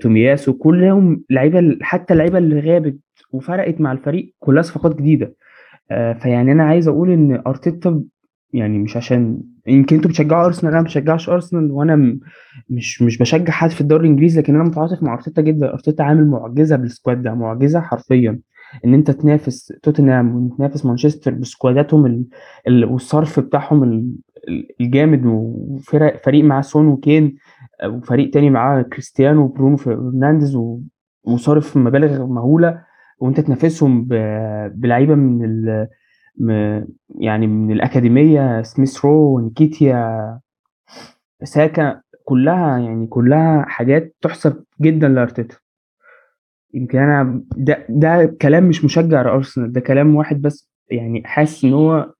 تومياسو 0.00 0.52
كلهم 0.52 1.22
لعيبة 1.30 1.78
حتى 1.82 2.12
اللعيبة 2.14 2.38
اللي 2.38 2.60
غابت 2.60 2.98
وفرقت 3.32 3.80
مع 3.80 3.92
الفريق 3.92 4.34
كلها 4.38 4.62
صفقات 4.62 4.96
جديدة. 4.96 5.34
آه 5.90 6.12
فيعني 6.12 6.52
أنا 6.52 6.64
عايز 6.64 6.88
أقول 6.88 7.10
إن 7.10 7.42
أرتيتا 7.46 8.02
يعني 8.52 8.78
مش 8.78 8.96
عشان 8.96 9.40
يمكن 9.66 9.96
أنتوا 9.96 10.10
بتشجعوا 10.10 10.46
أرسنال 10.46 10.72
أنا 10.72 10.80
ما 10.80 10.86
بشجعش 10.86 11.28
أرسنال 11.28 11.70
وأنا 11.70 12.18
مش 12.70 13.02
مش 13.02 13.18
بشجع 13.18 13.52
حد 13.52 13.70
في 13.70 13.80
الدوري 13.80 14.04
الإنجليزي 14.04 14.40
لكن 14.40 14.54
أنا 14.54 14.64
متعاطف 14.64 15.02
مع 15.02 15.14
أرتيتا 15.14 15.42
جدا. 15.42 15.72
أرتيتا 15.72 16.02
عامل 16.02 16.26
معجزة 16.26 16.76
بال 16.76 16.89
squad 16.89 17.22
ده 17.22 17.34
معجزة 17.34 17.80
حرفيا. 17.80 18.38
إن 18.84 18.94
أنت 18.94 19.10
تنافس 19.10 19.72
توتنهام 19.82 20.36
وتنافس 20.36 20.86
مانشستر 20.86 21.34
ب 21.34 21.42
squad 21.42 21.82
اتهم 21.82 22.06
ال... 22.06 22.24
ال... 22.68 22.84
والصرف 22.84 23.40
بتاعهم 23.40 23.82
ال... 23.82 24.14
الجامد 24.80 25.26
وفرق 25.26 26.24
فريق 26.24 26.44
معاه 26.44 26.60
سون 26.60 26.88
وكين 26.88 27.36
وفريق 27.86 28.30
تاني 28.30 28.50
معاه 28.50 28.82
كريستيانو 28.82 29.42
وبرونو 29.44 29.76
فرنانديز. 29.76 30.58
وصارف 31.24 31.76
مبالغ 31.76 32.26
مهولة 32.26 32.80
وأنت 33.18 33.40
تنافسهم. 33.40 34.08
بلعيبة 34.74 35.14
من 35.14 35.44
ال... 35.44 35.88
يعني 37.18 37.46
من 37.46 37.72
الأكاديمية 37.72 38.62
سميث 38.62 39.04
رو 39.04 39.36
ونكيتيا 39.36 40.40
ساكا 41.42 42.00
كلها 42.24 42.78
يعني 42.78 43.06
كلها 43.06 43.64
حاجات 43.68 44.16
تحسب 44.20 44.64
جدا 44.82 45.08
لأرتيتا 45.08 45.56
يمكن 46.74 46.98
أنا 46.98 47.42
ده 47.56 47.86
ده 47.88 48.36
كلام 48.42 48.64
مش 48.64 48.84
مشجع 48.84 49.22
لأرسنال 49.22 49.72
ده 49.72 49.80
كلام 49.80 50.14
واحد 50.16 50.42
بس 50.42 50.70
يعني 50.90 51.22
حاسس 51.24 51.64
إن 51.64 51.72
هو 51.72 52.12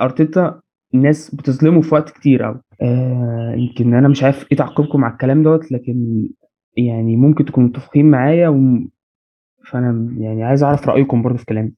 أرتيتا 0.00 0.60
الناس 0.94 1.34
بتظلمه 1.34 1.80
في 1.80 1.94
وقت 1.94 2.10
كتير 2.10 2.42
قوي 2.42 2.60
آه 2.82 3.54
يمكن 3.56 3.94
أنا 3.94 4.08
مش 4.08 4.22
عارف 4.22 4.46
إيه 4.52 4.58
تعقيبكم 4.58 5.04
على 5.04 5.12
الكلام 5.12 5.42
دوت 5.42 5.72
لكن 5.72 6.28
يعني 6.76 7.16
ممكن 7.16 7.44
تكونوا 7.44 7.68
متفقين 7.68 8.10
معايا 8.10 8.48
و... 8.48 8.58
فأنا 9.70 10.14
يعني 10.18 10.44
عايز 10.44 10.62
أعرف 10.62 10.88
رأيكم 10.88 11.22
برضه 11.22 11.38
في 11.38 11.44
كلامي. 11.44 11.72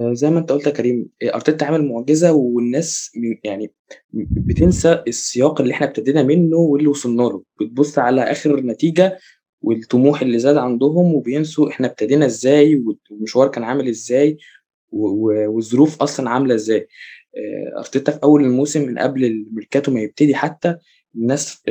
زي 0.00 0.30
ما 0.30 0.38
أنت 0.38 0.52
قلت 0.52 0.66
يا 0.66 0.72
كريم 0.72 1.08
أرتيتا 1.34 1.64
عامل 1.64 1.88
معجزة 1.88 2.32
والناس 2.32 3.12
يعني 3.44 3.72
بتنسى 4.12 5.02
السياق 5.08 5.60
اللي 5.60 5.74
إحنا 5.74 5.86
ابتدينا 5.86 6.22
منه 6.22 6.56
واللي 6.56 6.88
وصلنا 6.88 7.22
له. 7.22 7.42
بتبص 7.60 7.98
على 7.98 8.22
آخر 8.22 8.60
نتيجة 8.60 9.18
والطموح 9.64 10.22
اللي 10.22 10.38
زاد 10.38 10.56
عندهم 10.56 11.14
وبينسوا 11.14 11.68
إحنا 11.68 11.86
ابتدينا 11.86 12.26
إزاي 12.26 12.84
والمشوار 13.10 13.48
كان 13.48 13.64
عامل 13.64 13.88
إزاي 13.88 14.38
والظروف 14.92 16.02
أصلا 16.02 16.30
عاملة 16.30 16.54
إزاي. 16.54 16.88
أرتيتا 17.78 18.12
في 18.12 18.18
أول 18.22 18.44
الموسم 18.44 18.86
من 18.86 18.98
قبل 18.98 19.24
الميركاتو 19.24 19.92
ما 19.92 20.00
يبتدي 20.00 20.34
حتى 20.34 20.76
الناس 21.16 21.62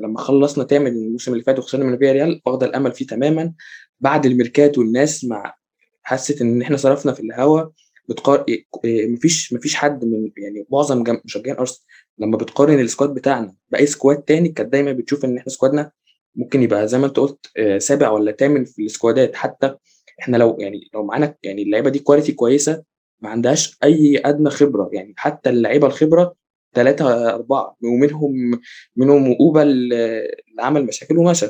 لما 0.00 0.18
خلصنا 0.18 0.64
تامن 0.64 0.90
الموسم 0.90 1.32
اللي 1.32 1.44
فات 1.44 1.58
وخسرنا 1.58 1.84
من 1.84 1.94
فياريال 1.94 2.40
فاقدة 2.46 2.66
الأمل 2.66 2.92
فيه 2.92 3.06
تماما. 3.06 3.52
بعد 4.00 4.26
الميركاتو 4.26 4.82
الناس 4.82 5.24
مع 5.24 5.54
حست 6.02 6.42
إن 6.42 6.62
إحنا 6.62 6.76
صرفنا 6.76 7.12
في 7.12 7.20
الهوا. 7.20 7.62
بتقار... 8.08 8.44
مفيش 8.86 9.52
مفيش 9.52 9.74
حد 9.74 10.04
من 10.04 10.30
يعني 10.36 10.66
معظم 10.72 11.04
مشجعين 11.24 11.56
أرسنال 11.56 11.86
لما 12.18 12.36
بتقارن 12.36 12.80
ال 12.80 12.86
squad 12.86 13.14
بتاعنا 13.14 13.54
بأي 13.70 13.86
squad 13.86 14.16
تاني 14.22 14.48
كانت 14.48 14.72
دايما 14.72 14.92
بتشوف 14.92 15.24
إن 15.24 15.36
إحنا 15.38 15.52
squad 15.52 15.84
نا 15.84 15.90
ممكن 16.36 16.62
يبقى 16.62 16.88
زي 16.88 16.98
ما 16.98 17.06
انت 17.06 17.16
قلت 17.18 17.46
سابع 17.78 18.10
ولا 18.10 18.32
ثامن 18.32 18.64
في 18.64 18.82
السكوادات. 18.82 19.36
حتى 19.36 19.74
إحنا 20.20 20.36
لو 20.36 20.56
يعني 20.60 20.80
لو 20.94 21.04
معانا 21.04 21.34
يعني 21.42 21.62
اللعيبة 21.62 21.90
دي 21.90 21.98
كواليتي 21.98 22.32
كويسة 22.32 22.82
ما 23.20 23.28
عندهاش 23.28 23.78
أي 23.84 24.22
أدنى 24.24 24.50
خبرة. 24.50 24.90
يعني 24.92 25.14
حتى 25.16 25.50
اللعيبة 25.50 25.86
الخبرة 25.86 26.34
ثلاثة 26.74 27.34
أربعة 27.34 27.76
ومنهم 27.84 28.60
منهم 28.96 29.36
أوبا 29.40 29.62
اللي 29.62 30.28
عمل 30.58 30.84
مشاكل 30.86 31.18
ومشى. 31.18 31.46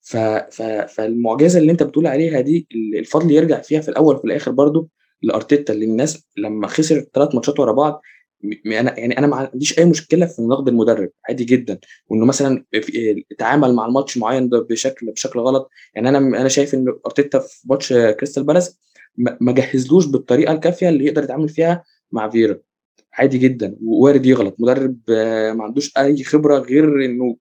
ف... 0.00 0.16
ف... 0.16 0.62
فالمعجزة 0.62 1.58
اللي 1.58 1.72
انت 1.72 1.82
بتقول 1.82 2.06
عليها 2.06 2.40
دي 2.40 2.66
الفضل 2.98 3.30
يرجع 3.30 3.60
فيها 3.60 3.80
في 3.80 3.88
الأول 3.88 4.14
وفي 4.16 4.24
الآخر 4.24 4.50
برضو 4.50 4.88
لأرتيتا. 5.22 5.72
اللي 5.72 5.84
الناس 5.84 6.28
لما 6.36 6.66
خسر 6.66 7.00
ثلاث 7.14 7.34
ماتشات 7.34 7.60
ورا 7.60 7.72
بعض 7.72 8.02
أنا 8.44 8.98
يعني 8.98 9.18
أنا 9.18 9.26
ما 9.26 9.36
عنديش 9.36 9.78
أي 9.78 9.84
مشكلة 9.84 10.26
في 10.26 10.42
نقد 10.42 10.68
المدرب 10.68 11.10
عادي 11.28 11.44
جدا. 11.44 11.78
وإنه 12.08 12.26
مثلا 12.26 12.64
اتعامل 13.32 13.74
مع 13.74 13.86
الماتش 13.86 14.18
معين 14.18 14.48
بشكل 14.48 15.12
بشكل 15.12 15.40
غلط. 15.40 15.70
يعني 15.94 16.08
أنا 16.08 16.18
أنا 16.18 16.48
شايف 16.48 16.74
إن 16.74 16.94
أرتيتا 17.06 17.38
في 17.38 17.60
ماتش 17.64 17.92
كريستال 17.92 18.44
بالاس 18.44 18.78
ما 19.16 19.52
جهزلوش 19.52 20.06
بالطريقة 20.06 20.52
الكافية 20.52 20.88
اللي 20.88 21.06
يقدر 21.06 21.24
يتعامل 21.24 21.48
فيها 21.48 21.84
مع 22.12 22.30
فيرا 22.30 22.58
عادي 23.12 23.38
جدا. 23.38 23.76
ووارد 23.84 24.26
يغلط. 24.26 24.56
مدرب 24.58 24.98
ما 25.56 25.64
عندوش 25.64 25.92
أي 25.98 26.24
خبرة 26.24 26.58
غير 26.58 27.04
إنه 27.04 27.36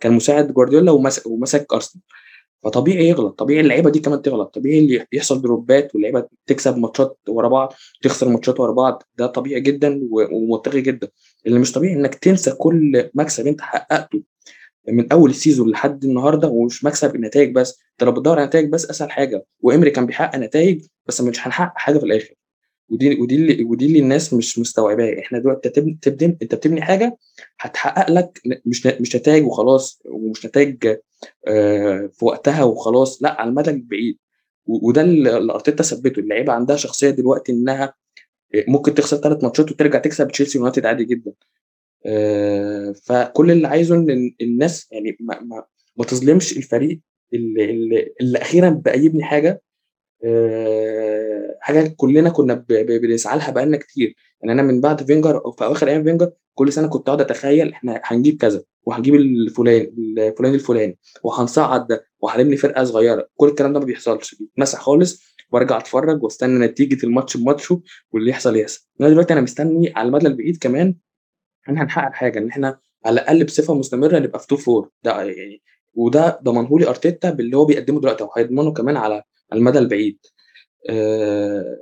كان 0.00 0.12
مساعد 0.12 0.52
جوارديولا 0.52 0.92
ومسك 1.26 1.72
أرسنال. 1.72 2.02
فطبيعي 2.64 3.08
يغلط 3.08 3.38
طبيعي 3.38 3.60
اللعيبة 3.60 3.90
دي 3.90 3.98
كمان 4.00 4.22
تغلط 4.22 4.54
طبيعي 4.54 4.78
اللي 4.78 5.06
يحصل 5.12 5.42
دروبات 5.42 5.94
واللعيبة 5.94 6.26
تكسب 6.46 6.76
ماتشات 6.78 7.18
ورا 7.28 7.48
بعض 7.48 7.72
تخسر 8.02 8.28
ماتشات 8.28 8.60
ورا 8.60 8.72
بعض 8.72 9.02
ده 9.18 9.26
طبيعي 9.26 9.60
جدا 9.60 10.00
ومنطقي 10.10 10.80
جدا. 10.80 11.08
اللي 11.46 11.58
مش 11.58 11.72
طبيعي 11.72 11.94
إنك 11.94 12.14
تنسى 12.14 12.50
كل 12.52 13.10
مكسب 13.14 13.46
أنت 13.46 13.60
حققته 13.60 14.22
من 14.88 15.12
أول 15.12 15.30
السيزون 15.30 15.70
لحد 15.70 16.04
النهارده 16.04 16.48
ومش 16.48 16.84
مكسب 16.84 17.14
النتائج 17.14 17.54
بس 17.54 17.80
أنت 17.92 18.04
لو 18.04 18.12
بتدور 18.12 18.36
على 18.38 18.46
نتائج 18.46 18.68
بس 18.68 18.90
أسهل 18.90 19.10
حاجة 19.10 19.46
وإمري 19.60 19.90
كان 19.90 20.06
بيحقق 20.06 20.38
نتائج 20.38 20.84
بس 21.06 21.20
مش 21.20 21.46
هنحقق 21.46 21.72
حاجة 21.78 21.98
في 21.98 22.04
الآخر. 22.04 22.34
ودي 22.90 23.20
ودي 23.20 23.34
اللي 23.34 23.64
ودي 23.64 23.86
اللي 23.86 23.98
الناس 23.98 24.34
مش 24.34 24.58
مستوعباها 24.58 25.18
إحنا 25.18 25.38
دلوقتي 25.38 25.68
تبني 25.68 25.98
انت 26.42 26.54
بتبني 26.54 26.82
حاجة 26.82 27.16
هتحقق 27.60 28.10
لك 28.10 28.40
مش 28.66 28.86
مش 28.86 29.16
نتائج 29.16 29.46
وخلاص 29.46 30.02
ومش 30.04 30.46
نتائج 30.46 30.96
في 32.12 32.18
وقتها 32.22 32.64
وخلاص. 32.64 33.22
لا 33.22 33.40
على 33.40 33.48
المدى 33.50 33.70
البعيد. 33.70 34.18
وده 34.66 35.00
اللي 35.02 35.52
أرتيتا 35.52 35.82
ثبته. 35.82 36.20
اللعيبة 36.20 36.52
عندها 36.52 36.76
شخصية 36.76 37.10
دلوقتي 37.10 37.52
إنها 37.52 37.94
ممكن 38.68 38.94
تخسر 38.94 39.16
ثلاث 39.16 39.44
ماتشات 39.44 39.70
وترجع 39.70 39.98
تكسب 39.98 40.28
تشيلسي 40.28 40.58
يونايتد 40.58 40.86
عادي 40.86 41.04
جدا. 41.04 41.32
فكل 43.04 43.50
اللي 43.50 43.68
عايزه 43.68 43.94
إن 43.94 44.34
الناس 44.40 44.88
يعني 44.92 45.16
ما, 45.20 45.40
ما, 45.40 45.64
ما 45.96 46.04
تظلمش 46.04 46.56
الفريق 46.56 47.00
اللي, 47.34 47.64
اللي, 47.70 48.12
اللي 48.20 48.38
أخيرا 48.38 48.70
بقى 48.70 48.98
يبني 49.04 49.24
حاجة 49.24 49.62
حاجة 51.60 51.94
كلنا 51.96 52.30
كنا 52.30 52.64
بنسعى 52.68 53.38
لها 53.38 53.50
بقالنا 53.50 53.76
كتير. 53.76 54.14
يعني 54.42 54.52
أنا 54.52 54.62
من 54.62 54.80
بعد 54.80 55.06
فينجر 55.06 55.52
في 55.58 55.64
اواخر 55.64 55.88
أيام 55.88 56.04
فينجر 56.04 56.30
كل 56.54 56.72
سنة 56.72 56.88
كنت 56.88 57.08
أقعد 57.08 57.20
أتخيل 57.20 57.72
إحنا 57.72 58.00
هنجيب 58.04 58.36
كذا 58.40 58.62
وهنجيب 58.84 59.14
الفلان 59.14 59.92
الفلان 60.18 60.54
الفلاني 60.54 60.98
وهنصعد 61.22 61.86
ده 61.86 62.04
وهنبني 62.20 62.56
فرقة 62.56 62.84
صغيرة. 62.84 63.28
كل 63.36 63.48
الكلام 63.48 63.72
ده 63.72 63.80
ما 63.80 63.86
بيحصلش. 63.86 64.34
بيتمسح 64.34 64.80
خالص 64.80 65.22
وأرجع 65.52 65.78
أتفرج 65.78 66.22
وأستنى 66.22 66.66
نتيجة 66.66 67.06
الماتش 67.06 67.36
بماتشه 67.36 67.82
واللي 68.12 68.30
يحصل 68.30 68.56
يحصل. 68.56 68.86
أنا 69.00 69.08
دلوقتي 69.08 69.32
أنا 69.32 69.40
مستني 69.40 69.92
على 69.96 70.08
المدى 70.08 70.26
البعيد 70.26 70.56
كمان 70.56 70.94
إن 71.68 71.78
هنحقق 71.78 72.12
حاجة 72.12 72.38
إن 72.38 72.48
إحنا 72.48 72.78
على 73.06 73.20
الأقل 73.20 73.44
بصفة 73.44 73.74
مستمرة 73.74 74.18
نبقى 74.18 74.38
في 74.40 74.46
توب 74.46 74.58
فور 74.58 74.90
ده 75.04 75.22
يعني 75.22 75.62
وده 75.94 76.40
ضمنه 76.42 76.78
لي 76.78 76.88
أرتيتا 76.88 77.30
باللي 77.30 77.56
هو 77.56 77.64
بيقدمه 77.64 78.00
دلوقتي 78.00 78.24
وهيضمنه 78.24 78.72
كمان 78.72 78.96
على 78.96 79.22
المدى 79.52 79.78
البعيد. 79.78 80.18
آه 80.90 81.76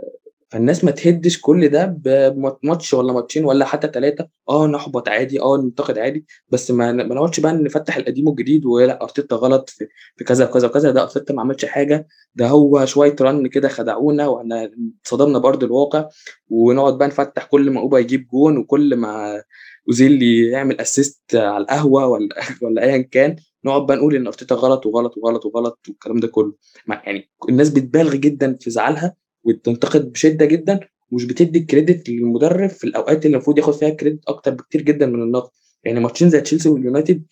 فالناس 0.50 0.84
ما 0.84 0.90
تهدش 0.90 1.40
كل 1.40 1.68
ده 1.68 1.86
بماتش 1.86 2.94
ولا 2.94 3.12
ماتشين 3.12 3.44
ولا 3.44 3.64
حتى 3.64 3.88
ثلاثة 3.94 4.28
آه 4.48 4.66
نحبط 4.66 5.08
عادي. 5.08 5.40
آه 5.42 5.56
ننتقد 5.56 5.98
عادي. 5.98 6.26
بس 6.48 6.70
ما 6.70 6.92
ما 6.92 7.04
نقعدش 7.14 7.40
بقى 7.40 7.52
نفتح 7.52 7.96
القديم 7.96 8.28
والجديد 8.28 8.66
ولا 8.66 9.02
أرتيتا 9.02 9.36
غلط 9.36 9.70
في, 9.70 9.88
في 10.16 10.24
كذا 10.24 10.44
وكذا 10.48 10.68
وكذا. 10.68 10.90
ده 10.90 11.02
أرتيتا 11.02 11.34
ما 11.34 11.40
عملش 11.42 11.64
حاجة. 11.64 12.06
ده 12.34 12.48
هو 12.48 12.84
شوية 12.86 13.16
رن 13.20 13.46
كده 13.46 13.68
خدعونا 13.68 14.26
وإحنا 14.28 14.70
اتصدمنا 15.04 15.38
بارض 15.38 15.64
الواقع. 15.64 16.08
ونقعد 16.50 16.98
بقى 16.98 17.08
نفتح 17.08 17.44
كل 17.44 17.70
ما 17.70 17.80
أوبا 17.80 17.98
يجيب 17.98 18.28
جون 18.28 18.58
وكل 18.58 18.96
ما 18.96 19.42
أوزيل 19.88 20.22
يعمل 20.22 20.80
assist 20.80 21.20
على 21.36 21.62
القهوة 21.62 22.06
ولا 22.06 22.28
ولا 22.62 22.82
ايا 22.82 22.98
كان. 23.02 23.36
نقعد 23.68 23.86
بقى 23.86 23.96
نقول 23.96 24.16
إن 24.16 24.26
أرتيتا 24.26 24.54
غلط 24.54 24.86
وغلط 24.86 25.16
وغلط 25.18 25.46
وغلط 25.46 25.78
والكلام 25.88 26.20
ده 26.20 26.28
كله. 26.28 26.52
يعني 26.88 27.30
الناس 27.48 27.70
بتبالغ 27.70 28.14
جدا 28.16 28.56
في 28.60 28.70
زعلها 28.70 29.14
وتنتقد 29.44 30.12
بشدة 30.12 30.44
جدا 30.44 30.80
ومش 31.12 31.24
بتدي 31.24 31.58
ال 31.58 31.65
credit 31.65 32.08
للمدرب 32.08 32.70
في 32.70 32.84
الأوقات 32.84 33.26
اللي 33.26 33.34
المفروض 33.34 33.58
ياخد 33.58 33.74
فيها 33.74 33.88
credit 33.90 34.20
أكتر 34.28 34.50
بكتير 34.50 34.82
جدا 34.82 35.06
من 35.06 35.22
النقد. 35.22 35.50
يعني 35.84 36.00
ماتشين 36.00 36.30
زي 36.30 36.40
تشيلسي 36.40 36.68
واليونايتد 36.68 37.24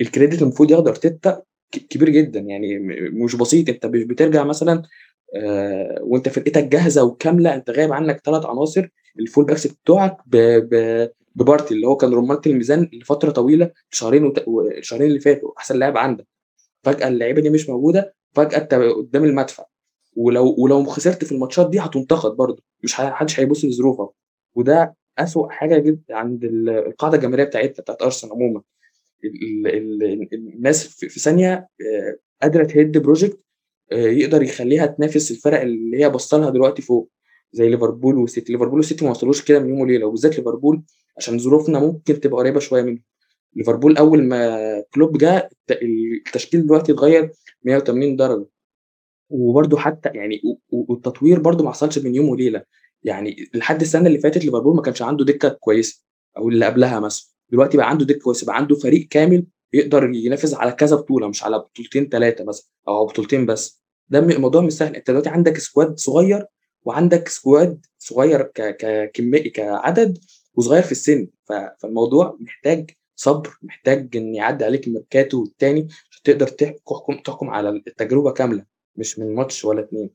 ال 0.00 0.06
credit 0.06 0.42
المفروض 0.42 0.70
ياخده 0.70 0.90
أرتيتا 0.90 1.42
كبير 1.90 2.10
جدا. 2.10 2.40
يعني 2.40 2.78
مش 3.12 3.36
بسيط. 3.36 3.68
أنت 3.68 3.86
مش 3.86 4.02
بترجع 4.02 4.44
مثلا 4.44 4.82
آه 5.36 5.98
وأنت 6.02 6.28
فرقتك 6.28 6.64
جاهزة 6.64 7.04
وكاملة 7.04 7.54
أنت 7.54 7.70
غايب 7.70 7.92
عنك 7.92 8.20
ثلاث 8.24 8.46
عناصر 8.46 8.88
ال 9.20 9.25
full 9.25 9.44
backs 9.44 9.66
بتوعك 9.66 10.16
ب... 10.26 10.36
ب... 10.74 11.08
ببارتي 11.34 11.74
اللي 11.74 11.86
هو 11.86 11.96
كان 11.96 12.14
رمانة 12.14 12.40
الميزان 12.46 12.90
لفترة 12.92 13.30
طويلة 13.30 13.70
شهرين 13.90 14.24
وت... 14.24 14.44
الشهرين 14.78 15.06
اللي 15.08 15.20
فاتوا 15.20 15.52
أحسن 15.58 15.78
لاعب 15.78 15.96
عندك. 15.96 16.26
فجأة 16.82 17.08
اللعيبة 17.08 17.40
دي 17.40 17.50
مش 17.50 17.68
موجودة 17.68 18.14
فجأة 18.32 18.58
أنت 18.58 18.74
قدام 18.74 19.24
المدفع. 19.24 19.64
ولو 20.16 20.54
ولو 20.58 20.84
خسرت 20.84 21.24
في 21.24 21.32
الماتشات 21.32 21.70
دي 21.70 21.80
هتنتقد 21.80 22.36
برضه. 22.36 22.62
مش 22.84 22.94
حدش 22.94 23.40
هيبص 23.40 23.64
لظروفك. 23.64 24.08
وده 24.54 24.94
أسوأ 25.18 25.48
حاجة 25.50 25.78
جدا 25.78 26.14
عند 26.16 26.44
القاعدة 26.44 27.16
الجماهيرية 27.16 27.44
بتاعتنا 27.44 27.82
بتاعت 27.82 28.02
أرسنال 28.02 28.32
عموما. 28.32 28.62
الناس 30.32 30.86
في 30.86 31.20
ثانية 31.20 31.52
آه، 31.54 32.16
قادرة 32.42 32.64
تهد 32.64 32.98
project 32.98 33.40
آه، 33.92 33.96
يقدر 33.96 34.42
يخليها 34.42 34.86
تنافس 34.86 35.30
الفرق 35.30 35.60
اللي 35.60 36.04
هي 36.04 36.08
بصلها 36.10 36.50
دلوقتي 36.50 36.82
فوق. 36.82 37.10
زي 37.52 37.68
ليفربول 37.68 38.18
وسيتي. 38.18 38.52
ليفربول 38.52 38.78
وسيتي 38.78 39.04
ما 39.04 39.10
وصلوش 39.10 39.42
كده 39.44 39.58
من 39.58 39.68
يوم 39.68 39.80
وليلة 39.80 40.06
وبالذات 40.06 40.38
ليفربول 40.38 40.82
عشان 41.16 41.38
ظروفنا 41.38 41.78
ممكن 41.80 42.20
تبقى 42.20 42.38
قريبة 42.38 42.60
شوية 42.60 42.82
منه. 42.82 42.98
ليفربول 43.56 43.96
أول 43.96 44.24
ما 44.24 44.58
كلوب 44.94 45.18
جه 45.18 45.50
التشكيل 45.70 46.66
دلوقتي 46.66 46.92
اتغير 46.92 47.32
180 47.64 48.16
درجة. 48.16 48.46
وبرده 49.30 49.78
حتى 49.78 50.08
يعني 50.14 50.40
والتطوير 50.70 51.40
برده 51.40 51.64
ما 51.64 51.70
حصلش 51.70 51.98
من 51.98 52.14
يوم 52.14 52.28
وليلة. 52.28 52.62
يعني 53.02 53.36
لحد 53.54 53.80
السنة 53.80 54.06
اللي 54.06 54.18
فاتت 54.18 54.44
ليفربول 54.44 54.76
ما 54.76 54.82
كانش 54.82 55.02
عنده 55.02 55.24
دكة 55.24 55.48
كويسة 55.48 56.02
أو 56.36 56.48
اللي 56.48 56.66
قبلها 56.66 57.00
مثلا. 57.00 57.26
دلوقتي 57.50 57.76
بقى 57.76 57.90
عنده 57.90 58.04
دكة 58.04 58.20
كويسة 58.20 58.46
بقى 58.46 58.56
عنده 58.56 58.74
فريق 58.76 59.08
كامل 59.08 59.46
يقدر 59.72 60.10
ينافس 60.14 60.54
على 60.54 60.72
كذا 60.72 60.96
بطولة 60.96 61.28
مش 61.28 61.44
على 61.44 61.58
بطولتين 61.58 62.08
ثلاثة 62.08 62.44
مثلا 62.44 62.66
أو 62.88 63.06
بطولتين 63.06 63.46
بس. 63.46 63.82
ده 64.08 64.18
الموضوع 64.18 64.60
مش 64.62 64.72
سهل. 64.72 64.96
أنت 64.96 65.10
دلوقتي 65.10 65.28
عندك 65.30 65.58
squad 65.58 65.98
صغير 65.98 66.46
وعندك 66.84 67.28
squad 67.28 67.86
صغير 67.98 68.42
ككميه 68.54 69.52
كعدد 69.52 70.18
وصغير 70.54 70.82
في 70.82 70.92
السن. 70.92 71.28
فالموضوع 71.44 72.36
محتاج 72.40 72.90
صبر 73.16 73.58
محتاج 73.62 74.16
إن 74.16 74.34
يعدي 74.34 74.64
عليك 74.64 74.86
الميركاتو 74.86 75.44
التاني 75.44 75.88
عشان 76.10 76.22
تقدر 76.24 76.46
تحكم 76.48 77.16
تحكم 77.24 77.50
على 77.50 77.68
التجربة 77.68 78.32
كاملة 78.32 78.64
مش 78.96 79.18
من 79.18 79.34
ماتش 79.34 79.64
ولا 79.64 79.80
اتنين. 79.80 80.10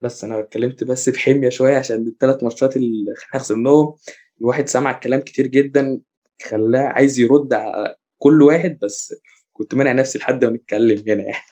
بس 0.00 0.24
أنا 0.24 0.40
اتكلمت 0.40 0.84
بس 0.84 1.08
بحمية 1.08 1.48
شوية 1.48 1.76
عشان 1.78 2.06
الثلاث 2.06 2.42
ماتشات 2.42 2.76
اللي 2.76 3.14
خسرناهم. 3.16 3.94
الواحد 4.40 4.68
سمع 4.68 4.90
الكلام 4.90 5.20
كتير 5.20 5.46
جدا 5.46 6.00
خلاه 6.42 6.80
عايز 6.80 7.20
يرد 7.20 7.54
على 7.54 7.96
كل 8.18 8.42
واحد 8.42 8.78
بس 8.82 9.14
كنت 9.52 9.74
مانع 9.74 9.92
نفسي 9.92 10.18
لحد 10.18 10.44
ما 10.44 10.50
نتكلم 10.50 11.02
هنا 11.08 11.22
يعني. 11.22 11.44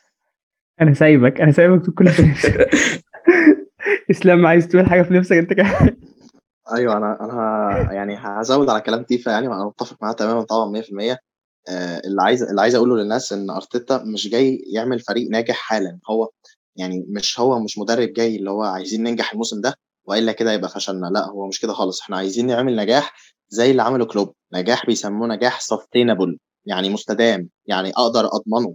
أنا 0.81 0.95
سايبك 0.95 1.41
أنا 1.41 1.53
سايبك 1.53 1.83
تقول 1.83 1.95
كل 1.95 2.09
إسلام 4.11 4.47
عايز 4.47 4.69
تقول 4.69 4.87
حاجة 4.87 5.03
في 5.03 5.15
نفسك 5.15 5.37
أنت 5.37 5.53
كمان 5.53 5.97
أيوه 6.73 6.97
أنا 6.97 7.19
أنا 7.21 7.93
يعني 7.93 8.17
هزود 8.19 8.69
على 8.71 8.81
كلام 8.81 9.03
تيفا 9.05 9.31
يعني 9.31 9.47
أنا 9.47 9.65
متفق 9.67 9.97
معاه 10.03 10.13
تماما 10.13 10.43
طبعا 10.43 10.71
100% 10.71 11.19
آه، 11.69 12.01
اللي 12.07 12.23
عايز 12.23 12.43
اللي 12.43 12.61
عايز 12.61 12.75
أقوله 12.75 12.97
للناس 12.97 13.33
إن 13.33 13.51
أرتيتا 13.51 14.03
مش 14.05 14.29
جاي 14.29 14.63
يعمل 14.75 15.01
فريق 15.01 15.31
ناجح 15.31 15.55
حالا. 15.57 15.99
هو 16.11 16.29
يعني 16.77 17.07
مش 17.09 17.41
هو 17.41 17.59
مش 17.61 17.79
مدرب 17.79 18.09
جاي 18.13 18.37
اللي 18.37 18.51
هو 18.51 18.63
عايزين 18.63 19.03
ننجح 19.03 19.33
الموسم 19.33 19.61
ده 19.61 19.75
وإلا 20.05 20.33
كده 20.33 20.53
يبقى 20.53 20.69
فشلنا. 20.71 21.07
لا 21.07 21.27
هو 21.27 21.47
مش 21.49 21.61
كده 21.61 21.73
خالص. 21.73 22.01
إحنا 22.01 22.17
عايزين 22.17 22.47
نعمل 22.47 22.77
نجاح 22.77 23.15
زي 23.49 23.71
اللي 23.71 23.83
عمله 23.83 24.05
كلوب. 24.07 24.35
نجاح 24.55 24.87
بيسموه 24.87 25.29
نجاح 25.29 25.61
سستينبل 25.61 26.39
يعني 26.67 26.91
مستدام 26.91 27.49
يعني 27.67 27.91
أقدر 27.97 28.27
أضمنه 28.27 28.75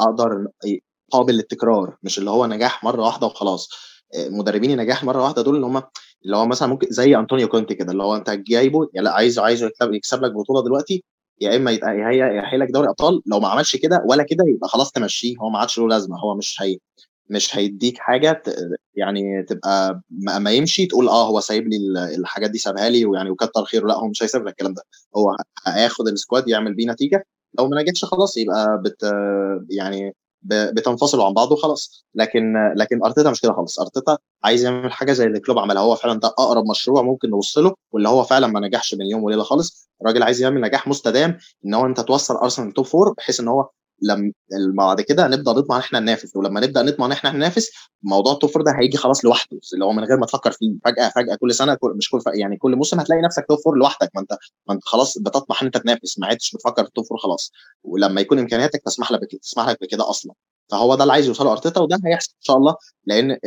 أقدر 0.00 0.46
قابل 1.12 1.34
للتكرار 1.34 1.96
مش 2.02 2.18
اللي 2.18 2.30
هو 2.30 2.46
نجاح 2.46 2.84
مرة 2.84 3.02
واحدة 3.02 3.26
وخلاص. 3.26 3.68
مدربين 4.16 4.70
النجاح 4.70 5.04
مرة 5.04 5.22
واحدة 5.22 5.42
دول 5.42 5.54
اللي 5.56 5.66
هم 5.66 5.82
اللي 6.24 6.36
هو 6.36 6.46
مثلا 6.46 6.68
ممكن 6.68 6.86
زي 6.90 7.16
أنطونيو 7.16 7.48
كونتي 7.48 7.74
كده 7.74 7.92
اللي 7.92 8.02
هو 8.02 8.16
أنت 8.16 8.30
جايبه 8.30 8.88
يا 8.94 9.02
لأ 9.02 9.12
عايزه 9.12 9.42
عايزه 9.42 9.70
يكسب, 9.82 10.22
لك 10.22 10.32
بطولة 10.32 10.64
دلوقتي 10.64 11.04
يا 11.40 11.56
إما 11.56 11.70
يحيي 11.70 12.58
لك 12.58 12.68
دوري 12.70 12.88
أبطال 12.88 13.22
لو 13.26 13.40
ما 13.40 13.48
عملش 13.48 13.76
كده 13.76 14.04
ولا 14.08 14.22
كده 14.22 14.44
يبقى 14.48 14.68
خلاص 14.68 14.92
تمشيه 14.92 15.34
هو 15.40 15.50
ما 15.50 15.58
عادش 15.58 15.78
له 15.78 15.88
لازمة 15.88 16.18
هو 16.20 16.34
مش 16.36 16.56
هي 16.62 16.78
مش 17.30 17.56
هيديك 17.56 17.98
حاجة 17.98 18.42
يعني 18.94 19.42
تبقى 19.42 20.00
ما 20.40 20.50
يمشي 20.50 20.86
تقول 20.86 21.08
آه 21.08 21.28
هو 21.28 21.40
سايب 21.40 21.68
لي 21.68 21.76
الحاجات 22.18 22.50
دي 22.50 22.58
سابها 22.58 22.88
لي 22.88 23.06
ويعني 23.06 23.30
وكتر 23.30 23.64
خيره 23.64 23.86
لأ 23.86 23.94
هو 23.94 24.08
مش 24.08 24.22
هيسيب 24.22 24.42
لك 24.42 24.48
الكلام 24.48 24.74
ده 24.74 24.82
هو 25.16 25.36
هياخد 25.66 26.08
ال 26.08 26.15
squad 26.15 26.48
يعمل 26.48 26.74
بيه 26.74 26.86
نتيجة 26.90 27.24
لو 27.58 27.68
ما 27.68 27.82
نجحش 27.82 28.04
خلاص 28.04 28.36
يبقى 28.36 28.82
بت 28.84 29.02
يعني 29.70 30.14
بتنفصلوا 30.46 31.24
عن 31.26 31.34
بعض 31.34 31.52
وخلاص. 31.52 32.04
لكن 32.14 32.54
لكن 32.76 33.04
أرتيتا 33.04 33.30
مش 33.30 33.40
كده 33.40 33.52
خالص. 33.52 33.80
أرتيتا 33.80 34.18
عايز 34.44 34.64
يعمل 34.64 34.92
حاجة 34.92 35.12
زي 35.12 35.24
اللي 35.24 35.40
كلوب 35.40 35.58
عملها. 35.58 35.82
هو 35.82 35.94
فعلا 35.94 36.20
ده 36.20 36.28
أقرب 36.28 36.64
مشروع 36.70 37.02
ممكن 37.02 37.30
نوصله 37.30 37.74
واللي 37.92 38.08
هو 38.08 38.22
فعلا 38.24 38.46
ما 38.46 38.60
نجحش 38.60 38.94
من 38.94 39.06
يوم 39.06 39.22
وليلة 39.24 39.42
خالص. 39.42 39.90
الراجل 40.02 40.22
عايز 40.22 40.42
يعمل 40.42 40.60
نجاح 40.60 40.88
مستدام 40.88 41.38
إن 41.66 41.74
هو 41.74 41.86
أنت 41.86 42.00
توصل 42.00 42.34
أرسنال 42.36 42.72
top 42.72 42.84
four 42.84 43.12
بحيث 43.18 43.40
إن 43.40 43.48
هو 43.48 43.68
لما 44.02 44.32
بعد 44.86 45.00
كده 45.00 45.26
نبدا 45.28 45.52
نطمع 45.52 45.76
إن 45.76 45.80
إحنا 45.80 46.00
ننافس 46.00 46.36
ولما 46.36 46.60
نبدأ 46.60 46.82
نطمع 46.82 47.06
إن 47.06 47.12
إحنا 47.12 47.32
ننافس 47.32 47.70
موضوع 48.02 48.32
ال 48.32 48.37
top 48.37 48.50
four 48.50 48.62
ده 48.62 48.72
هيجي 48.80 48.96
خلاص 48.96 49.24
لوحده 49.24 49.58
اللي 49.74 49.84
هو 49.84 49.92
من 49.92 50.04
غير 50.04 50.16
ما 50.16 50.26
تفكر 50.26 50.50
فيه 50.52 50.74
فجأة 50.84 51.08
فجأة 51.08 51.34
كل 51.40 51.54
سنة 51.54 51.78
مش 51.96 52.10
كل 52.10 52.20
يعني 52.34 52.56
كل 52.56 52.76
موسم 52.76 53.00
هتلاقي 53.00 53.22
نفسك 53.22 53.44
top 53.48 53.58
four 53.58 53.76
لوحدك 53.78 54.10
ما 54.14 54.20
انت 54.20 54.32
ما 54.68 54.74
أنت 54.74 54.84
خلاص 54.84 55.18
بتطمح 55.18 55.62
إن 55.62 55.66
أنت 55.66 55.76
تنافس 55.76 56.18
ما 56.18 56.26
عدتش 56.26 56.52
بتفكر 56.54 56.82
في 56.82 56.88
ال 56.88 56.92
top 56.92 57.04
four 57.04 57.18
خلاص 57.18 57.52
ولما 57.84 58.20
يكون 58.20 58.38
إمكانياتك 58.38 58.82
تسمح 58.84 59.12
لك 59.12 59.20
تسمح 59.42 59.68
لك 59.68 59.78
بكده 59.80 60.10
أصلا 60.10 60.32
فهو 60.70 60.94
ده 60.94 61.02
اللي 61.02 61.12
عايز 61.12 61.26
يوصله 61.26 61.52
أرتيتا 61.52 61.80
وده 61.80 61.98
هيحصل 62.06 62.30
إن 62.32 62.42
شاء 62.42 62.56
الله 62.56 62.74
لأن 63.06 63.38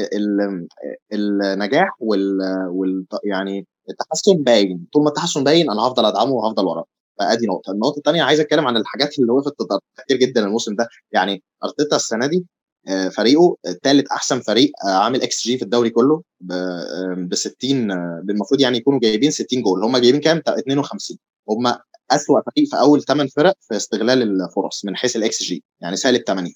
النجاح 1.14 1.90
وال 2.00 3.06
يعني 3.24 3.68
التحسن 3.90 4.44
باين 4.44 4.88
طول 4.94 5.04
ما 5.04 5.10
التحسن 5.10 5.44
باين 5.44 5.70
أنا 5.72 5.82
هفضل 5.82 6.06
أدعمه 6.06 6.32
وهفضل 6.32 6.66
وراه. 6.66 6.86
فأدي 7.20 7.48
نقطة. 7.48 7.72
النقطة 7.72 7.98
الثانية 7.98 8.24
عايز 8.24 8.40
اتكلم 8.40 8.68
عن 8.68 8.78
الحاجات 8.78 9.20
اللي 9.20 9.32
وقفت 9.32 9.54
كتير 9.98 10.18
جدا 10.18 10.46
الموسم 10.46 10.76
ده. 10.76 10.88
يعني 11.12 11.44
أرتيتا 11.64 11.96
السنة 11.96 12.28
دي 12.28 12.46
آه، 12.88 13.10
فريقه 13.10 13.58
ثالث 13.84 14.12
أحسن 14.12 14.40
فريق 14.40 14.72
آه، 14.86 14.90
عامل 14.90 15.22
إكس 15.22 15.44
جي 15.44 15.58
في 15.58 15.64
الدوري 15.64 15.90
كله 15.90 16.24
ب 16.42 17.36
60 17.36 17.92
المفروض 18.30 18.62
يعني 18.62 18.78
يكونوا 18.78 19.00
جايبين 19.00 19.32
60 19.32 19.62
جول. 19.62 19.84
هم 19.84 19.98
جايبين 19.98 20.22
كام؟ 20.22 20.42
52 20.48 21.18
هم 21.50 21.68
اسوء 22.12 22.42
فريق 22.42 22.70
في 22.70 22.80
أول 22.80 23.04
ثمان 23.04 23.28
فرق 23.28 23.54
في 23.62 23.76
استغلال 23.76 24.22
الفرص 24.44 24.86
من 24.86 24.96
حيث 24.96 25.16
الاكس 25.16 25.44
جي 25.44 25.64
يعني 25.82 25.96
سالب 25.96 26.22
8 26.28 26.52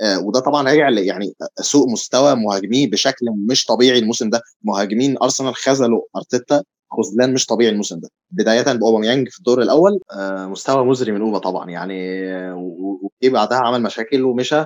آه، 0.00 0.20
وده 0.20 0.40
طبعا 0.40 0.62
راجع 0.68 0.90
يعني 0.90 1.34
سوء 1.60 1.90
مستوى 1.92 2.34
مهاجميه 2.34 2.90
بشكل 2.90 3.26
مش 3.50 3.64
طبيعي 3.64 3.98
الموسم 3.98 4.30
ده. 4.30 4.42
مهاجمين 4.62 5.18
أرسنال 5.22 5.54
خذلوا 5.56 6.02
أرتيتا 6.16 6.62
خذلان 6.90 7.32
مش 7.34 7.46
طبيعي 7.46 7.70
الموسم 7.72 8.00
ده. 8.00 8.08
بداية 8.30 8.62
بأوباميانج 8.72 9.28
في 9.28 9.38
الدور 9.38 9.62
الأول 9.62 10.00
آه، 10.12 10.46
مستوى 10.46 10.84
مزري 10.84 11.12
من 11.12 11.20
أوبا 11.20 11.38
طبعا. 11.38 11.70
يعني 11.70 11.94
وجي 12.52 13.30
بعدها 13.32 13.58
عمل 13.58 13.82
مشاكل 13.82 14.22
ومشى 14.24 14.64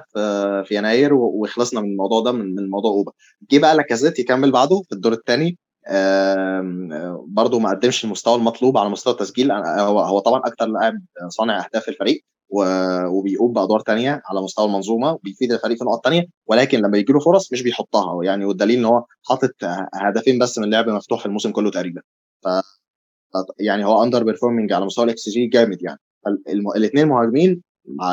في 0.64 0.68
يناير 0.70 1.14
وخلصنا 1.14 1.80
من 1.80 1.90
الموضوع 1.90 2.20
ده 2.20 2.32
من 2.32 2.70
موضوع 2.70 2.90
أوبا. 2.90 3.12
جه 3.52 3.58
بقى 3.58 3.76
لاكازيت 3.76 4.18
يكمل 4.18 4.50
بعده 4.52 4.82
في 4.88 4.92
الدور 4.94 5.12
الثاني 5.12 5.58
برضه 7.26 7.58
ما 7.58 7.70
قدمش 7.70 8.04
المستوى 8.04 8.34
المطلوب 8.34 8.78
على 8.78 8.88
مستوى 8.88 9.12
التسجيل. 9.12 9.52
هو 9.52 10.18
طبعا 10.18 10.40
أكثر 10.40 10.66
لاعب 10.66 10.94
صانع 11.28 11.64
أهداف 11.64 11.88
الفريق. 11.88 12.24
وبيقوم 12.50 13.52
بأدوار 13.52 13.80
تانية 13.80 14.22
على 14.24 14.42
مستوى 14.42 14.66
المنظومة 14.66 15.12
وبيفيد 15.12 15.52
الفريق 15.52 15.78
في 15.78 15.84
نقط 15.84 16.04
تانية 16.04 16.26
ولكن 16.46 16.78
لما 16.78 16.98
يجي 16.98 17.12
له 17.12 17.20
فرص 17.20 17.52
مش 17.52 17.62
بيحطها 17.62 18.24
يعني 18.24 18.44
والدليل 18.44 18.78
إن 18.78 18.84
هو 18.84 19.04
حاطط 19.28 19.50
هدفين 19.94 20.38
بس 20.38 20.58
من 20.58 20.70
لعب 20.70 20.88
مفتوح 20.88 21.20
في 21.20 21.26
الموسم 21.26 21.52
كله 21.52 21.70
تقريبا. 21.70 22.02
ف 22.44 22.48
يعني 23.60 23.84
هو 23.84 24.02
underperforming 24.02 24.72
على 24.72 24.84
مستوى 24.86 25.04
الإكس 25.04 25.28
جي 25.28 25.46
جامد 25.46 25.82
يعني. 25.82 25.98
الاثنين 26.76 27.08
مهاجمين 27.08 27.62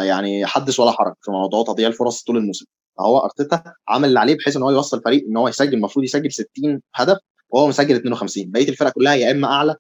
يعني 0.04 0.46
حدث 0.46 0.80
ولا 0.80 0.92
حرج 0.92 1.14
في 1.22 1.32
موضوع 1.32 1.64
تضييع 1.64 1.88
الفرص 1.90 2.24
طول 2.24 2.38
الموسم. 2.38 2.66
فهو 2.98 3.18
أرتيتا 3.20 3.64
عمل 3.90 4.10
اللي 4.10 4.20
عليه 4.20 4.38
بحيث 4.38 4.58
إن 4.58 4.64
هو 4.64 4.72
يوصل 4.72 4.98
الفريق 4.98 5.24
إن 5.30 5.38
هو 5.38 5.48
يسجل 5.48 5.74
المفروض 5.74 6.06
يسجل 6.06 6.32
60 6.32 6.82
هدف 6.96 7.18
وهو 7.50 7.68
مسجل 7.68 7.96
52 7.96 8.52
بقية 8.52 8.70
الفرق 8.70 8.92
كلها 8.94 9.14
يا 9.16 9.32
إما 9.32 9.48
أعلى 9.48 9.76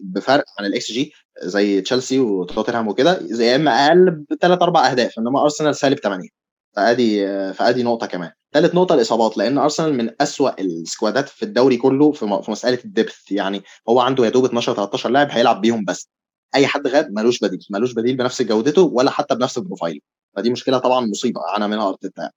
بفرق 0.00 0.44
عن 0.58 0.66
الاكس 0.66 0.92
جي 0.92 1.12
زي 1.42 1.80
تشيلسي 1.80 2.18
وتوتنهام 2.18 2.88
وكده 2.88 3.20
يا 3.30 3.56
إما 3.56 3.70
أقل 3.70 4.10
بثلاث 4.30 4.62
أربع 4.62 4.90
أهداف 4.90 5.18
إنما 5.18 5.42
ارسنال 5.42 5.76
سالب 5.76 5.98
8 5.98 6.28
فأدي 6.76 7.26
فأدي 7.52 7.82
نقطة 7.82 8.06
كمان. 8.06 8.30
ثالث 8.54 8.74
نقطة 8.74 8.94
الإصابات 8.94 9.36
لأن 9.36 9.58
ارسنال 9.58 9.94
من 9.94 10.10
أسوأ 10.20 10.60
ال 10.60 10.70
squadات 10.70 11.28
في 11.28 11.42
الدوري 11.42 11.76
كله 11.76 12.12
في 12.12 12.50
مسألة 12.50 12.78
ال 12.84 12.91
depth. 12.91 13.32
يعني 13.32 13.62
هو 13.88 14.00
عنده 14.00 14.24
يا 14.24 14.30
دوب 14.30 14.44
12 14.44 14.74
13 14.74 15.10
لاعب 15.10 15.28
هيلعب 15.30 15.60
بيهم 15.60 15.84
بس. 15.84 16.08
أي 16.54 16.66
حد 16.66 16.86
غاب 16.88 17.08
ملوش 17.12 17.38
بديل. 17.40 17.60
ملوش 17.70 17.94
بديل 17.94 18.16
بنفس 18.16 18.42
جودته 18.42 18.82
ولا 18.82 19.10
حتى 19.10 19.34
بنفس 19.34 19.58
البروفايل. 19.58 20.00
فدي 20.36 20.50
مشكلة 20.50 20.78
طبعا 20.78 21.06
مصيبة. 21.06 21.40
عانى 21.52 21.68
منها 21.68 21.88
أرتيتا. 21.88 22.30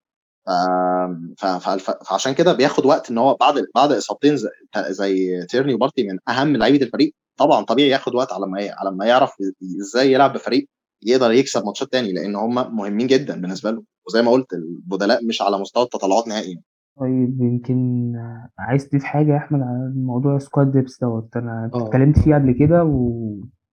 فعشان 2.06 2.34
كده 2.34 2.52
بياخد 2.52 2.86
وقت 2.86 3.10
إن 3.10 3.18
هو 3.18 3.34
بعد 3.34 3.66
بعد 3.74 3.92
إصابتين 3.92 4.36
زي, 4.36 4.50
زي 4.88 5.42
تيرني 5.46 5.74
وبارتي 5.74 6.02
من 6.02 6.18
أهم 6.28 6.56
لعيبة 6.56 6.86
الفريق. 6.86 7.14
طبعا 7.36 7.64
طبيعي 7.64 7.88
ياخد 7.88 8.14
وقت 8.14 8.32
على 8.32 8.46
ما 8.46 8.58
على 8.78 8.96
ما 8.96 9.06
يعرف 9.06 9.30
إزاي 9.80 10.12
يلعب 10.12 10.32
بفريق 10.32 10.68
يقدر 11.02 11.30
يكسب 11.32 11.64
ماتشات 11.64 11.92
تاني 11.92 12.12
لأن 12.12 12.36
هم 12.36 12.76
مهمين 12.76 13.06
جدا 13.06 13.40
بالنسبة 13.40 13.70
له. 13.70 13.82
وزي 14.08 14.22
ما 14.22 14.30
قلت 14.30 14.52
البدلاء 14.52 15.26
مش 15.26 15.42
على 15.42 15.58
مستوى 15.58 15.82
التطلعات 15.84 16.28
نهائيا. 16.28 16.60
طيب 17.00 17.40
يمكن 17.40 18.12
عايز 18.58 18.88
تضيف 18.88 19.04
حاجة 19.04 19.32
يا 19.32 19.36
أحمد 19.36 19.60
على 19.60 19.92
موضوع 19.96 20.38
squad 20.38 20.72
depth 20.72 21.00
دوت؟ 21.00 21.36
أنا 21.36 21.70
اتكلمت 21.74 22.18
فيه 22.18 22.34
قبل 22.34 22.52
كده 22.52 22.84
و... 22.84 23.34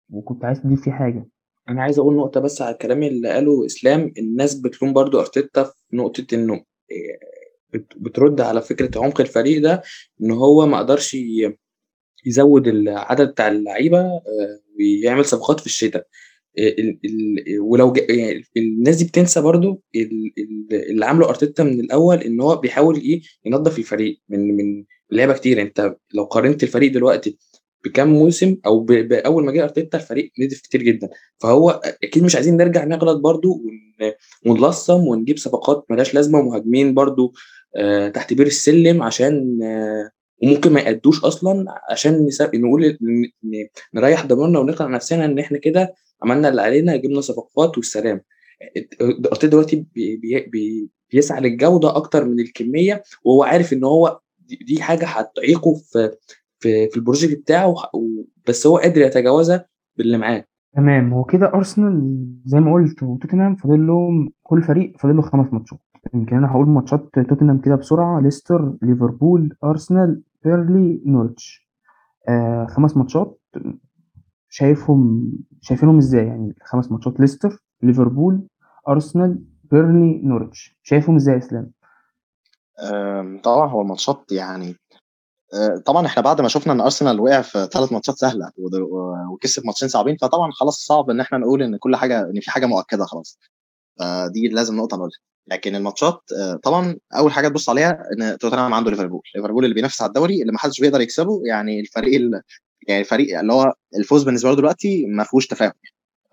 وكنت 0.10 0.46
عايز 0.46 0.62
تضيف 0.62 0.82
فيه 0.82 0.92
حاجة. 0.92 1.26
أنا 1.70 1.82
عايز 1.84 2.00
أقول 2.00 2.16
نقطة 2.16 2.40
بس 2.40 2.62
على 2.62 2.72
الكلام 2.74 3.04
اللي 3.04 3.30
قاله 3.30 3.66
إسلام. 3.66 4.12
الناس 4.18 4.56
بتلوم 4.56 4.94
برضو 4.94 5.20
أرتيتا 5.20 5.64
في 5.64 5.74
نقطة 5.94 6.26
إنه 6.34 6.62
بت- 7.74 7.94
بترد 7.98 8.42
على 8.42 8.62
فكرة 8.62 9.04
عمق 9.04 9.22
الفريق 9.22 9.62
ده 9.64 9.82
إن 10.24 10.32
هو 10.32 10.66
ما 10.66 10.80
قدرش 10.80 11.14
ي- 11.14 11.58
يزود 12.26 12.68
العدد 12.68 13.28
بتاع 13.30 13.48
اللعيبة 13.48 14.00
آه، 14.00 14.22
ويعمل 14.80 15.26
صفقات 15.26 15.60
في 15.60 15.66
الشتاء. 15.66 16.08
ال- 16.58 17.00
ال- 17.06 17.60
ولو 17.60 17.94
يعني 18.10 18.44
الناس 18.58 18.96
دي 18.96 19.04
بتنسى 19.06 19.42
برضو 19.42 19.84
ال- 19.96 20.32
ال- 20.38 20.90
اللي 20.92 21.06
عامله 21.06 21.30
أرتيتا 21.30 21.64
من 21.64 21.80
الأول 21.80 22.18
إن 22.18 22.42
هو 22.42 22.56
بيحاول 22.56 22.96
إيه 22.96 23.22
ينظف 23.46 23.78
الفريق 23.78 24.22
من 24.30 24.58
من 24.58 24.84
لعيبة 25.12 25.34
كتير. 25.34 25.62
أنت 25.62 25.96
لو 26.14 26.24
قارنت 26.24 26.64
الفريق 26.64 26.92
دلوقتي 26.94 27.38
بكام 27.86 28.10
موسم 28.14 28.58
أو 28.66 28.80
بأول 28.84 29.46
ما 29.46 29.52
جه 29.52 29.64
أرتيتا 29.64 29.98
الفريق 29.98 30.32
نضف 30.40 30.62
كتير 30.62 30.84
جدا. 30.84 31.10
فهو 31.38 31.70
أكيد 32.04 32.24
مش 32.24 32.36
عايزين 32.36 32.58
نرجع 32.58 32.84
نغلط 32.84 33.18
برضو 33.20 33.52
ون- 33.54 34.14
ونلصم 34.46 35.08
ونجيب 35.08 35.38
صفقات 35.38 35.86
ملهاش 35.90 36.14
لازمة 36.14 36.40
ومهاجمين 36.40 36.94
برضو 36.94 37.34
آه، 37.76 38.10
تحت 38.10 38.34
بير 38.34 38.48
السلم 38.48 39.04
عشان 39.04 39.60
آه، 39.64 40.10
وممكن 40.44 40.74
ما 40.74 40.80
يأدوش 40.82 41.24
أصلا 41.24 41.66
عشان 41.92 42.26
نسا- 42.28 42.56
نقول 42.56 42.98
ن- 43.02 43.68
نريح 43.94 44.26
ضميرنا 44.26 44.60
ونقنع 44.60 44.88
نفسنا 44.88 45.26
إن 45.26 45.40
إحنا 45.40 45.58
كده 45.58 45.94
عملنا 46.24 46.50
اللي 46.50 46.62
علينا 46.62 46.96
جبنا 46.96 47.22
صفقات 47.22 47.78
والسلام. 47.78 48.22
ارتيتا 49.02 49.48
دلوقتي 49.48 49.76
بي 49.96 50.18
بي 50.18 50.40
بي 50.52 50.90
بيسعى 51.12 51.42
للجودة 51.42 51.96
أكتر 51.96 52.26
من 52.26 52.40
الكمية 52.40 53.04
وهو 53.24 53.44
عارف 53.44 53.74
إن 53.74 53.84
هو 53.84 54.20
دي 54.68 54.82
حاجة 54.82 55.06
هتعيقه 55.06 55.74
في 55.74 56.12
في 56.60 56.90
في 56.90 56.98
ال 56.98 57.03
project 57.03 57.40
بتاعه 57.40 57.68
و- 57.70 58.24
بس 58.48 58.68
هو 58.68 58.78
قادر 58.78 59.02
يتجاوزها 59.02 59.66
باللي 59.98 60.18
معاه. 60.18 60.46
تمام. 60.76 61.14
هو 61.14 61.24
كده 61.24 61.54
أرسنال 61.54 62.26
زي 62.46 62.60
ما 62.60 62.74
قلت 62.74 63.04
وتوتنهام 63.04 63.56
فاضل 63.56 63.88
لهم 63.88 64.30
كل 64.44 64.64
فريق 64.64 64.94
فاضل 65.00 65.16
له 65.16 65.22
خمس 65.22 65.54
ماتشات. 65.54 65.80
يمكن 66.14 66.36
أنا 66.36 66.52
هقول 66.52 66.68
ماتشات 66.68 67.10
توتنهام 67.14 67.62
كده 67.62 67.76
بسرعة 67.76 68.22
ليستر 68.22 68.74
ليفربول 68.82 69.56
أرسنال 69.64 70.22
بيرنلي 70.44 71.02
نورتش 71.06 71.70
آه 72.30 72.66
خمس 72.70 72.98
ماتشات. 72.98 73.40
شايفهم 74.50 75.32
شايفينهم 75.62 75.98
إزاي 75.98 76.26
يعني؟ 76.26 76.56
خمس 76.66 76.92
ماتشات. 76.92 77.20
ليستر 77.20 77.64
ليفربول 77.84 78.48
أرسنال 78.90 79.44
بيرنلي 79.72 80.22
نورتش 80.24 80.78
شايفهم 80.84 81.16
إزاي 81.16 81.34
يا 81.34 81.40
إسلام؟ 81.40 81.72
آم، 82.84 83.42
طبعا 83.42 83.70
هو 83.70 83.82
الماتشات 83.82 84.32
يعني 84.32 84.76
آه، 85.54 85.78
طبعا 85.86 86.06
إحنا 86.06 86.24
بعد 86.24 86.42
ما 86.42 86.48
شفنا 86.48 86.74
إن 86.74 86.82
أرسنال 86.82 87.20
وقع 87.20 87.42
في 87.42 87.68
ثلاث 87.74 87.92
ماتشات 87.92 88.16
سهلة 88.16 88.52
وكسب 89.34 89.66
ماتشين 89.66 89.88
صعبين 89.90 90.18
فطبعا 90.22 90.52
خلاص 90.52 90.86
صعب 90.86 91.10
إن 91.10 91.20
إحنا 91.20 91.38
نقول 91.38 91.64
إن 91.64 91.78
كل 91.78 91.96
حاجة 91.96 92.22
إن 92.22 92.40
في 92.42 92.52
حاجة 92.52 92.66
مؤكدة 92.66 93.06
خلاص. 93.06 93.40
فدي 94.00 94.48
لازم 94.48 94.76
نقطة 94.76 94.98
نقولها. 94.98 95.20
لكن 95.52 95.76
الماتشات 95.76 96.22
آه، 96.40 96.56
طبعا 96.64 96.96
أول 97.18 97.32
حاجة 97.32 97.48
تبص 97.48 97.70
عليها 97.70 98.04
إن 98.20 98.38
توتنهام 98.38 98.74
عنده 98.74 98.92
ليفربول. 98.92 99.22
ليفربول 99.36 99.64
اللي 99.64 99.76
بينافس 99.76 100.02
على 100.02 100.08
الدوري 100.10 100.42
اللي 100.42 100.52
ما 100.52 100.60
حدش 100.60 100.80
بيقدر 100.82 101.02
يكسبه 101.02 101.42
يعني 101.46 101.80
الفريق 101.80 102.16
ال- 102.22 102.42
يعني 102.88 103.02
الفريق 103.02 103.40
اللي 103.40 103.54
هو 103.54 103.74
الفوز 103.98 104.24
بالنسبة 104.24 104.50
له 104.50 104.56
دلوقتي 104.56 105.06
ما 105.08 105.24
فيهوش 105.24 105.48
تفاهم. 105.48 105.72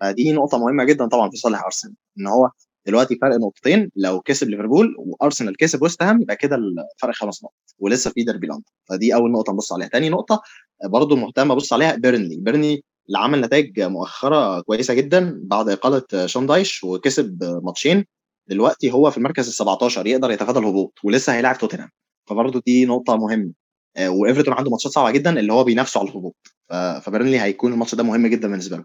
فدي 0.01 0.31
نقطة 0.33 0.57
مهمة 0.57 0.83
جدا 0.83 1.07
طبعا 1.07 1.29
في 1.29 1.37
صالح 1.37 1.63
أرسنال 1.63 1.93
إن 2.19 2.27
هو 2.27 2.49
دلوقتي 2.87 3.15
فرق 3.21 3.35
نقطتين 3.35 3.91
لو 3.95 4.21
كسب 4.21 4.49
ليفربول 4.49 4.95
وأرسنال 4.97 5.57
كسب 5.57 5.81
ويست 5.81 6.03
هام 6.03 6.21
يبقى 6.21 6.35
كده 6.35 6.55
الفرق 6.55 7.13
خمس 7.15 7.43
نقط 7.43 7.53
ولسه 7.79 8.11
في 8.11 8.23
ديربي 8.23 8.47
لندن. 8.47 8.61
فدي 8.89 9.15
أول 9.15 9.31
نقطة 9.31 9.53
نبص 9.53 9.73
عليها. 9.73 9.87
تاني 9.87 10.09
نقطة 10.09 10.41
برضو 10.85 11.15
مهتم 11.15 11.51
أبص 11.51 11.73
عليها 11.73 11.95
بيرنلي. 11.95 12.37
بيرنلي 12.37 12.83
اللي 13.07 13.17
عمل 13.19 13.41
نتائج 13.41 13.81
مؤخرة 13.81 14.61
كويسة 14.61 14.93
جدا 14.93 15.39
بعد 15.43 15.69
إقالة 15.69 16.25
شون 16.25 16.45
دايش 16.47 16.83
وكسب 16.83 17.43
ماتشين. 17.63 18.05
دلوقتي 18.49 18.91
هو 18.91 19.11
في 19.11 19.17
المركز 19.17 19.47
ال 19.47 19.53
17 19.53 20.05
يقدر 20.07 20.31
يتفادى 20.31 20.59
الهبوط 20.59 20.93
ولسه 21.03 21.33
هيلاعب 21.33 21.57
توتنهام. 21.57 21.89
فبرضه 22.29 22.61
دي 22.65 22.85
نقطة 22.85 23.17
مهمة. 23.17 23.51
آه، 23.97 24.09
وإيفرتون 24.09 24.53
عنده 24.53 24.69
ماتشات 24.71 24.91
صعبة 24.91 25.11
جدا 25.11 25.39
اللي 25.39 25.53
هو 25.53 25.63
بينافسوا 25.63 26.01
على 26.01 26.09
الهبوط. 26.09 26.35
ف- 26.69 26.73
فبيرنلي 26.73 27.39
هيكون 27.39 27.73
الماتش 27.73 27.95
ده 27.95 28.03
مهم 28.03 28.27
جدا 28.27 28.47
بالنسبة 28.47 28.77
له. 28.77 28.83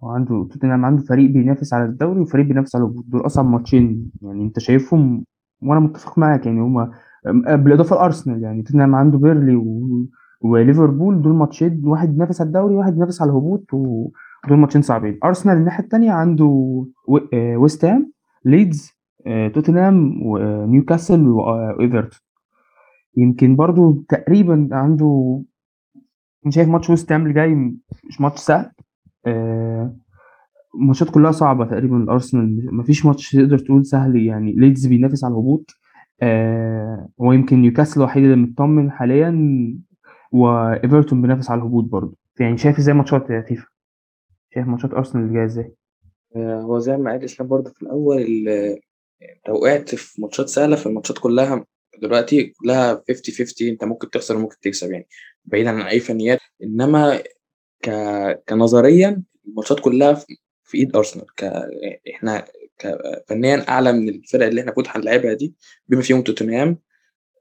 وعنده 0.00 0.48
توتنهام 0.52 0.84
عنده 0.84 1.02
فريق 1.02 1.30
بينافس 1.30 1.72
على 1.74 1.84
الدوري 1.84 2.20
وفريق 2.20 2.46
بينافس 2.46 2.76
على 2.76 2.84
الهبوط. 2.84 3.04
دول 3.08 3.26
أصعب 3.26 3.44
ماتشين. 3.46 4.10
يعني 4.22 4.42
أنت 4.42 4.58
شايفهم 4.58 5.24
وأنا 5.62 5.80
متفق 5.80 6.18
معاك 6.18 6.46
يعني 6.46 6.60
هما 6.60 6.92
بالإضافة 7.56 7.96
لأرسنال. 7.96 8.42
يعني 8.42 8.62
توتنهام 8.62 8.94
عنده 8.94 9.18
بيرنلي 9.18 9.54
و... 9.56 10.06
وليفربول. 10.40 11.22
دول 11.22 11.32
ماتشين 11.34 11.80
واحد 11.84 12.08
بينافس 12.08 12.40
على 12.40 12.48
الدوري 12.48 12.74
وواحد 12.74 12.92
بينافس 12.92 13.22
على 13.22 13.30
الهبوط 13.30 13.74
ودول 13.74 14.58
ماتشين 14.58 14.82
صعبين. 14.82 15.18
أرسنال 15.24 15.56
الناحية 15.56 15.84
التانية 15.84 16.10
عنده. 16.12 16.44
آه، 17.34 17.56
ويست 17.56 17.84
هام. 17.84 18.12
ليدز 18.44 18.92
آه، 19.26 19.48
توتنهام 19.48 20.22
ونيوكاسل 20.26 21.28
وإيفرتون 21.28 22.20
يمكن 23.16 23.56
برضو 23.56 24.04
تقريبا 24.08 24.68
عنده 24.72 25.42
أنا 26.44 26.52
شايف 26.52 26.68
ماتش 26.68 26.90
ويست 26.90 27.12
هام 27.12 27.22
اللي 27.22 27.34
جاي 27.34 27.54
مش 28.08 28.20
ماتش 28.20 28.40
سهل. 28.40 28.70
آه، 29.26 29.96
الماتشات 30.74 31.10
كلها 31.10 31.30
صعبة 31.32 31.64
تقريبا 31.66 31.96
الأرسنال 31.96 32.76
مفيش 32.76 33.06
ماتش 33.06 33.30
تقدر 33.32 33.58
تقول 33.58 33.86
سهل 33.86 34.16
يعني. 34.16 34.52
ليدز 34.52 34.86
بينافس 34.86 35.24
على 35.24 35.32
الهبوط. 35.32 35.70
آه 36.22 37.08
هو 37.20 37.32
يمكن 37.32 37.56
نيوكاسل 37.62 38.00
الوحيد 38.00 38.24
اللي 38.24 38.36
مطمن 38.36 38.90
حاليا 38.90 39.32
وإيفرتون 40.32 41.22
بينافس 41.22 41.50
على 41.50 41.58
الهبوط 41.60 41.84
برضه 41.84 42.16
يعني 42.40 42.56
شايف 42.58 42.78
إزاي 42.78 42.94
ماتشات 42.94 43.30
يا 43.30 43.40
تيفا 43.40 43.66
شايف 44.54 44.66
ماتشات 44.68 44.94
أرسنال 44.94 45.24
اللي 45.24 45.34
جاية 45.34 45.44
إزاي؟ 45.44 45.74
آه، 46.36 46.60
هو 46.60 46.78
زي 46.78 46.96
ما 46.96 47.10
قال 47.10 47.24
إسلام 47.24 47.48
برضه 47.48 47.70
في 47.70 47.82
الأول 47.82 48.22
ال- 48.22 48.80
لو 49.48 49.54
وقعت 49.56 49.94
في 49.94 50.22
ماتشات 50.22 50.48
سهلة 50.48 50.76
فالماتشات 50.76 51.18
كلها 51.18 51.66
دلوقتي 52.02 52.44
كلها 52.60 53.04
50 53.08 53.34
50 53.34 53.68
أنت 53.72 53.84
ممكن 53.84 54.10
تخسر 54.10 54.36
وممكن 54.36 54.56
تكسب 54.62 54.92
يعني 54.92 55.08
بعيدا 55.44 55.70
عن 55.70 55.82
أي 55.82 56.00
فنيات. 56.00 56.40
إنما 56.62 57.22
ك... 57.84 57.90
كنظريا 58.48 59.22
الماتشات 59.48 59.80
كلها 59.80 60.14
في 60.14 60.36
في 60.64 60.78
إيد 60.78 60.96
أرسنال. 60.96 61.26
ك... 61.36 61.44
إحنا 62.14 62.46
ك- 62.78 63.24
فنيا 63.28 63.68
أعلى 63.68 63.92
من 63.92 64.08
الفرق 64.08 64.46
اللي 64.46 64.60
إحنا 64.60 64.72
كنا 64.72 64.84
هنلعبها 64.96 65.34
دي 65.34 65.54
بما 65.88 66.02
فيهم 66.02 66.22
توتنهام. 66.22 66.78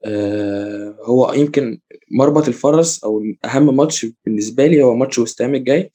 آه 0.05 0.97
هو 1.03 1.33
يمكن 1.33 1.79
مربط 2.11 2.47
الفرس 2.47 3.03
أو 3.03 3.23
أهم 3.45 3.77
ماتش 3.77 4.07
بالنسبة 4.25 4.67
لي 4.67 4.83
هو 4.83 4.95
ماتش 4.95 5.19
وست 5.19 5.41
هام 5.41 5.55
الجاي. 5.55 5.91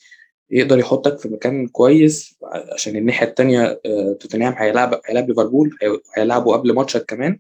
يقدر 0.51 0.79
يحطك 0.79 1.19
في 1.19 1.29
مكان 1.29 1.67
كويس 1.69 2.39
عشان 2.73 2.97
الناحية 2.97 3.27
التانية 3.27 3.81
آه 3.87 4.13
توتنهام 4.21 4.53
هيلعب 4.59 5.01
هيلعب 5.07 5.29
ليفربول 5.29 5.77
هي- 5.83 6.01
هيلعبوا 6.17 6.57
قبل 6.57 6.73
ماتشك 6.75 7.05
كمان. 7.05 7.39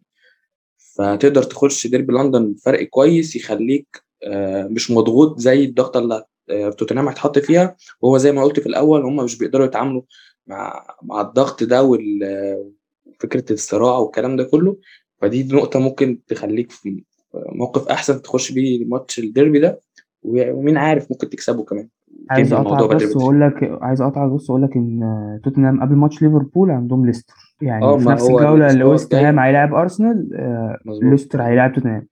فتقدر 0.78 1.42
تخش 1.42 1.86
ديربي 1.86 2.12
لندن 2.12 2.54
فرق 2.64 2.82
كويس 2.88 3.36
يخليك 3.36 4.02
آه 4.24 4.62
مش 4.66 4.90
مضغوط 4.90 5.38
زي 5.38 5.64
الضغطة 5.64 5.98
اللي 5.98 6.24
آه، 6.50 6.70
توتنهام 6.70 7.08
هتحط 7.08 7.38
فيها. 7.38 7.76
وهو 8.00 8.18
زي 8.18 8.32
ما 8.32 8.42
قلت 8.44 8.60
في 8.60 8.66
الأول 8.66 9.02
هم 9.04 9.16
مش 9.16 9.38
بيقدروا 9.38 9.66
يتعاملوا 9.66 10.02
مع 10.46 10.86
مع 11.02 11.20
الضغط 11.20 11.62
ده 11.64 11.82
وفكرة 11.82 13.52
الصراع 13.52 13.98
والكلام 13.98 14.36
ده 14.36 14.44
كله. 14.44 14.76
فدي 15.22 15.42
نقطة 15.56 15.78
ممكن 15.80 16.20
تخليك 16.26 16.70
في 16.72 17.04
موقف 17.34 17.88
أحسن 17.88 18.22
تخش 18.22 18.52
بيه 18.52 18.84
ماتش 18.84 19.18
الديربي 19.18 19.58
ده. 19.60 19.80
ومين 20.22 20.76
عارف 20.76 21.10
ممكن 21.10 21.30
تكسبه 21.30 21.64
كمان. 21.64 21.88
عايز 22.30 22.48
تنهي 22.48 22.60
الموضوع 22.60 22.78
أقطعك 22.78 22.94
بدري 22.96 23.06
بس 23.06 23.12
بدري 23.12 23.24
وأقول 23.24 23.40
لك 23.40 23.78
عايز 23.82 24.00
أقطعك 24.00 24.30
بس 24.32 24.50
وأقول 24.50 24.62
لك 24.62 24.76
آه، 24.76 25.40
توتنهام 25.44 25.80
قبل 25.82 25.94
ماتش 25.96 26.22
ليفربول 26.22 26.70
عندهم 26.70 27.06
ليستر. 27.06 27.34
يعني 27.60 27.84
آه 27.84 27.98
في 27.98 28.08
نفس 28.08 28.22
هو 28.22 28.38
الجولة 28.38 28.70
اللي 28.70 28.84
ويست 28.84 29.14
هام 29.14 29.38
هيلاعب 29.38 29.74
أرسنال 29.74 30.30
آه، 30.34 30.78
ليستر 31.02 31.42
هيلاعب 31.42 31.72
توتنهام. 31.72 32.06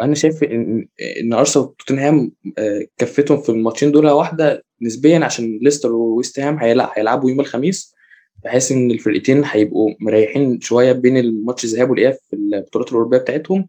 أنا 0.00 0.14
شايف 0.14 0.44
إن 0.44 0.86
إن 1.20 1.32
أرسنال 1.32 1.64
وتوتنهام 1.66 2.32
آه، 2.58 2.80
كفتهم 2.98 3.38
في 3.38 3.48
الماتشين 3.48 3.92
دول 3.92 4.06
واحدة 4.08 4.64
نسبيا 4.82 5.24
عشان 5.24 5.58
ليستر 5.62 5.92
وويست 5.92 6.40
هام 6.40 6.58
هيلع- 6.58 6.92
هيلعبوا 6.96 7.30
يوم 7.30 7.40
الخميس. 7.40 7.94
بحيث 8.44 8.72
إن 8.72 8.90
الفرقتين 8.90 9.42
هيبقوا 9.46 9.90
مريحين 10.00 10.60
شوية 10.60 10.92
بين 10.92 11.16
الماتش 11.16 11.64
الذهاب 11.64 11.90
والإياب 11.90 12.12
في 12.30 12.36
البطولات 12.36 12.88
الأوروبية 12.88 13.18
بتاعتهم. 13.18 13.68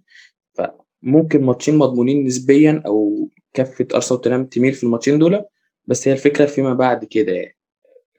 فممكن 0.54 1.44
ماتشين 1.46 1.78
مضمونين 1.78 2.26
نسبيا 2.26 2.82
أو 2.86 3.30
كفة 3.56 3.88
أرسنال 3.96 4.20
وتوتنهام 4.20 4.46
تميل 4.46 4.74
في 4.74 4.84
الماتشين 4.84 5.20
دول 5.20 5.46
بس 5.88 6.08
هي 6.08 6.14
الفكرة 6.14 6.46
فيما 6.46 6.74
بعد 6.74 7.06
كده 7.06 7.32
يعني. 7.32 7.58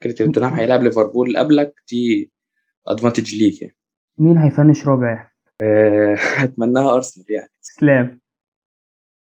فكرة 0.01 0.25
إن 0.25 0.31
توتنهام 0.31 0.53
هيلعب 0.53 0.83
ليفربول 0.83 1.37
قبلك 1.37 1.73
دي 1.91 2.31
advantage 2.87 3.35
ليك 3.35 3.61
يعني. 3.61 3.75
مين 4.17 4.37
هي 4.37 4.50
finish 4.50 4.87
رابع؟ 4.87 5.31
آه، 5.61 6.17
أتمناها 6.43 6.93
أرسنال 6.95 7.25
يعني. 7.29 7.49
إسلام. 7.63 8.21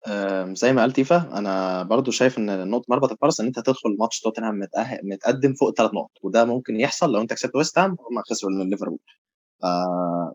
آم، 0.06 0.54
زي 0.54 0.72
ما 0.72 0.80
قال 0.80 0.92
تيفا 0.92 1.38
أنا 1.38 1.82
برضو 1.82 2.10
شايف 2.10 2.38
إن 2.38 2.68
نقطة 2.70 2.84
مربط 2.88 3.12
الفرس 3.12 3.40
إن 3.40 3.46
أنت 3.46 3.58
تدخل 3.60 3.96
ماتش 3.98 4.20
توتنهام 4.20 4.58
متأهل 4.58 5.00
متقدم 5.04 5.54
فوق 5.54 5.74
ثلاث 5.74 5.94
نقط 5.94 6.10
وده 6.22 6.44
ممكن 6.44 6.80
يحصل 6.80 7.12
لو 7.12 7.20
أنت 7.20 7.32
كسبت 7.32 7.56
ويست 7.56 7.78
هام 7.78 7.90
هم 7.90 8.22
خسروا 8.30 8.52
من 8.52 8.70
ليفربول. 8.70 8.98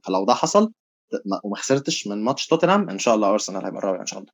فلو 0.04 0.26
ده 0.26 0.34
حصل 0.34 0.74
وما 1.44 1.56
خسرتش 1.56 2.08
من 2.08 2.24
ماتش 2.24 2.48
توتنهام 2.48 2.90
إن 2.90 3.00
شاء 3.00 3.16
الله 3.16 3.30
أرسنال 3.30 3.66
هيبقى 3.66 3.80
الرابع 3.80 4.02
إن 4.02 4.06
شاء 4.06 4.20
الله. 4.20 4.32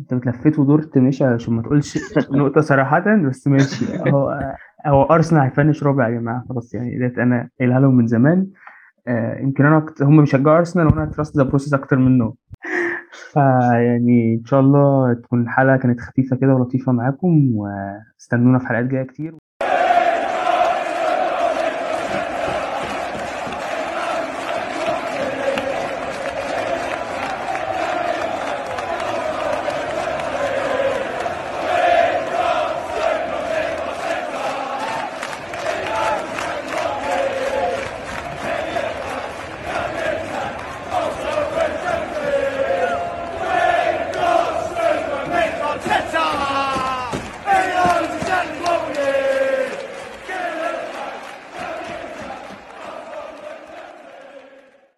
انت 0.00 0.14
لفيت 0.14 0.58
ودورت 0.58 0.98
ماشي 0.98 1.24
عشان 1.24 1.54
ما 1.54 1.62
تقولش 1.62 1.98
نقطة 2.30 2.60
صراحة 2.60 3.16
بس 3.28 3.48
ماشي. 3.48 3.84
هو 3.98 4.54
هو 4.86 5.02
ارسنال 5.02 5.42
هي 5.42 5.52
finish 5.52 5.82
رابع 5.82 6.08
يا 6.08 6.18
جماعة 6.20 6.44
خلاص 6.48 6.74
يعني 6.74 6.98
ديت 6.98 7.18
أنا 7.18 7.48
قايلها 7.60 7.80
لهم 7.80 7.94
من 7.96 8.06
زمان. 8.06 8.46
آه 9.08 9.38
يمكن 9.40 9.64
أنا 9.64 9.78
أكتر 9.78 10.04
هم 10.04 10.20
بيشجعوا 10.20 10.58
ارسنال 10.58 10.86
وأنا 10.86 11.06
trust 11.06 11.36
the 11.36 11.42
process 11.42 11.74
أكتر 11.74 11.96
منه. 11.96 12.34
فيعني 13.32 14.34
إن 14.34 14.44
شاء 14.44 14.60
الله 14.60 15.12
تكون 15.14 15.42
الحلقة 15.42 15.76
كانت 15.76 16.00
خفيفة 16.00 16.36
كده 16.36 16.54
ولطيفة 16.54 16.92
معاكم 16.92 17.50
واستنونا 17.56 18.58
في 18.58 18.66
حلقات 18.66 18.84
جاية 18.84 19.02
كتير. 19.02 19.34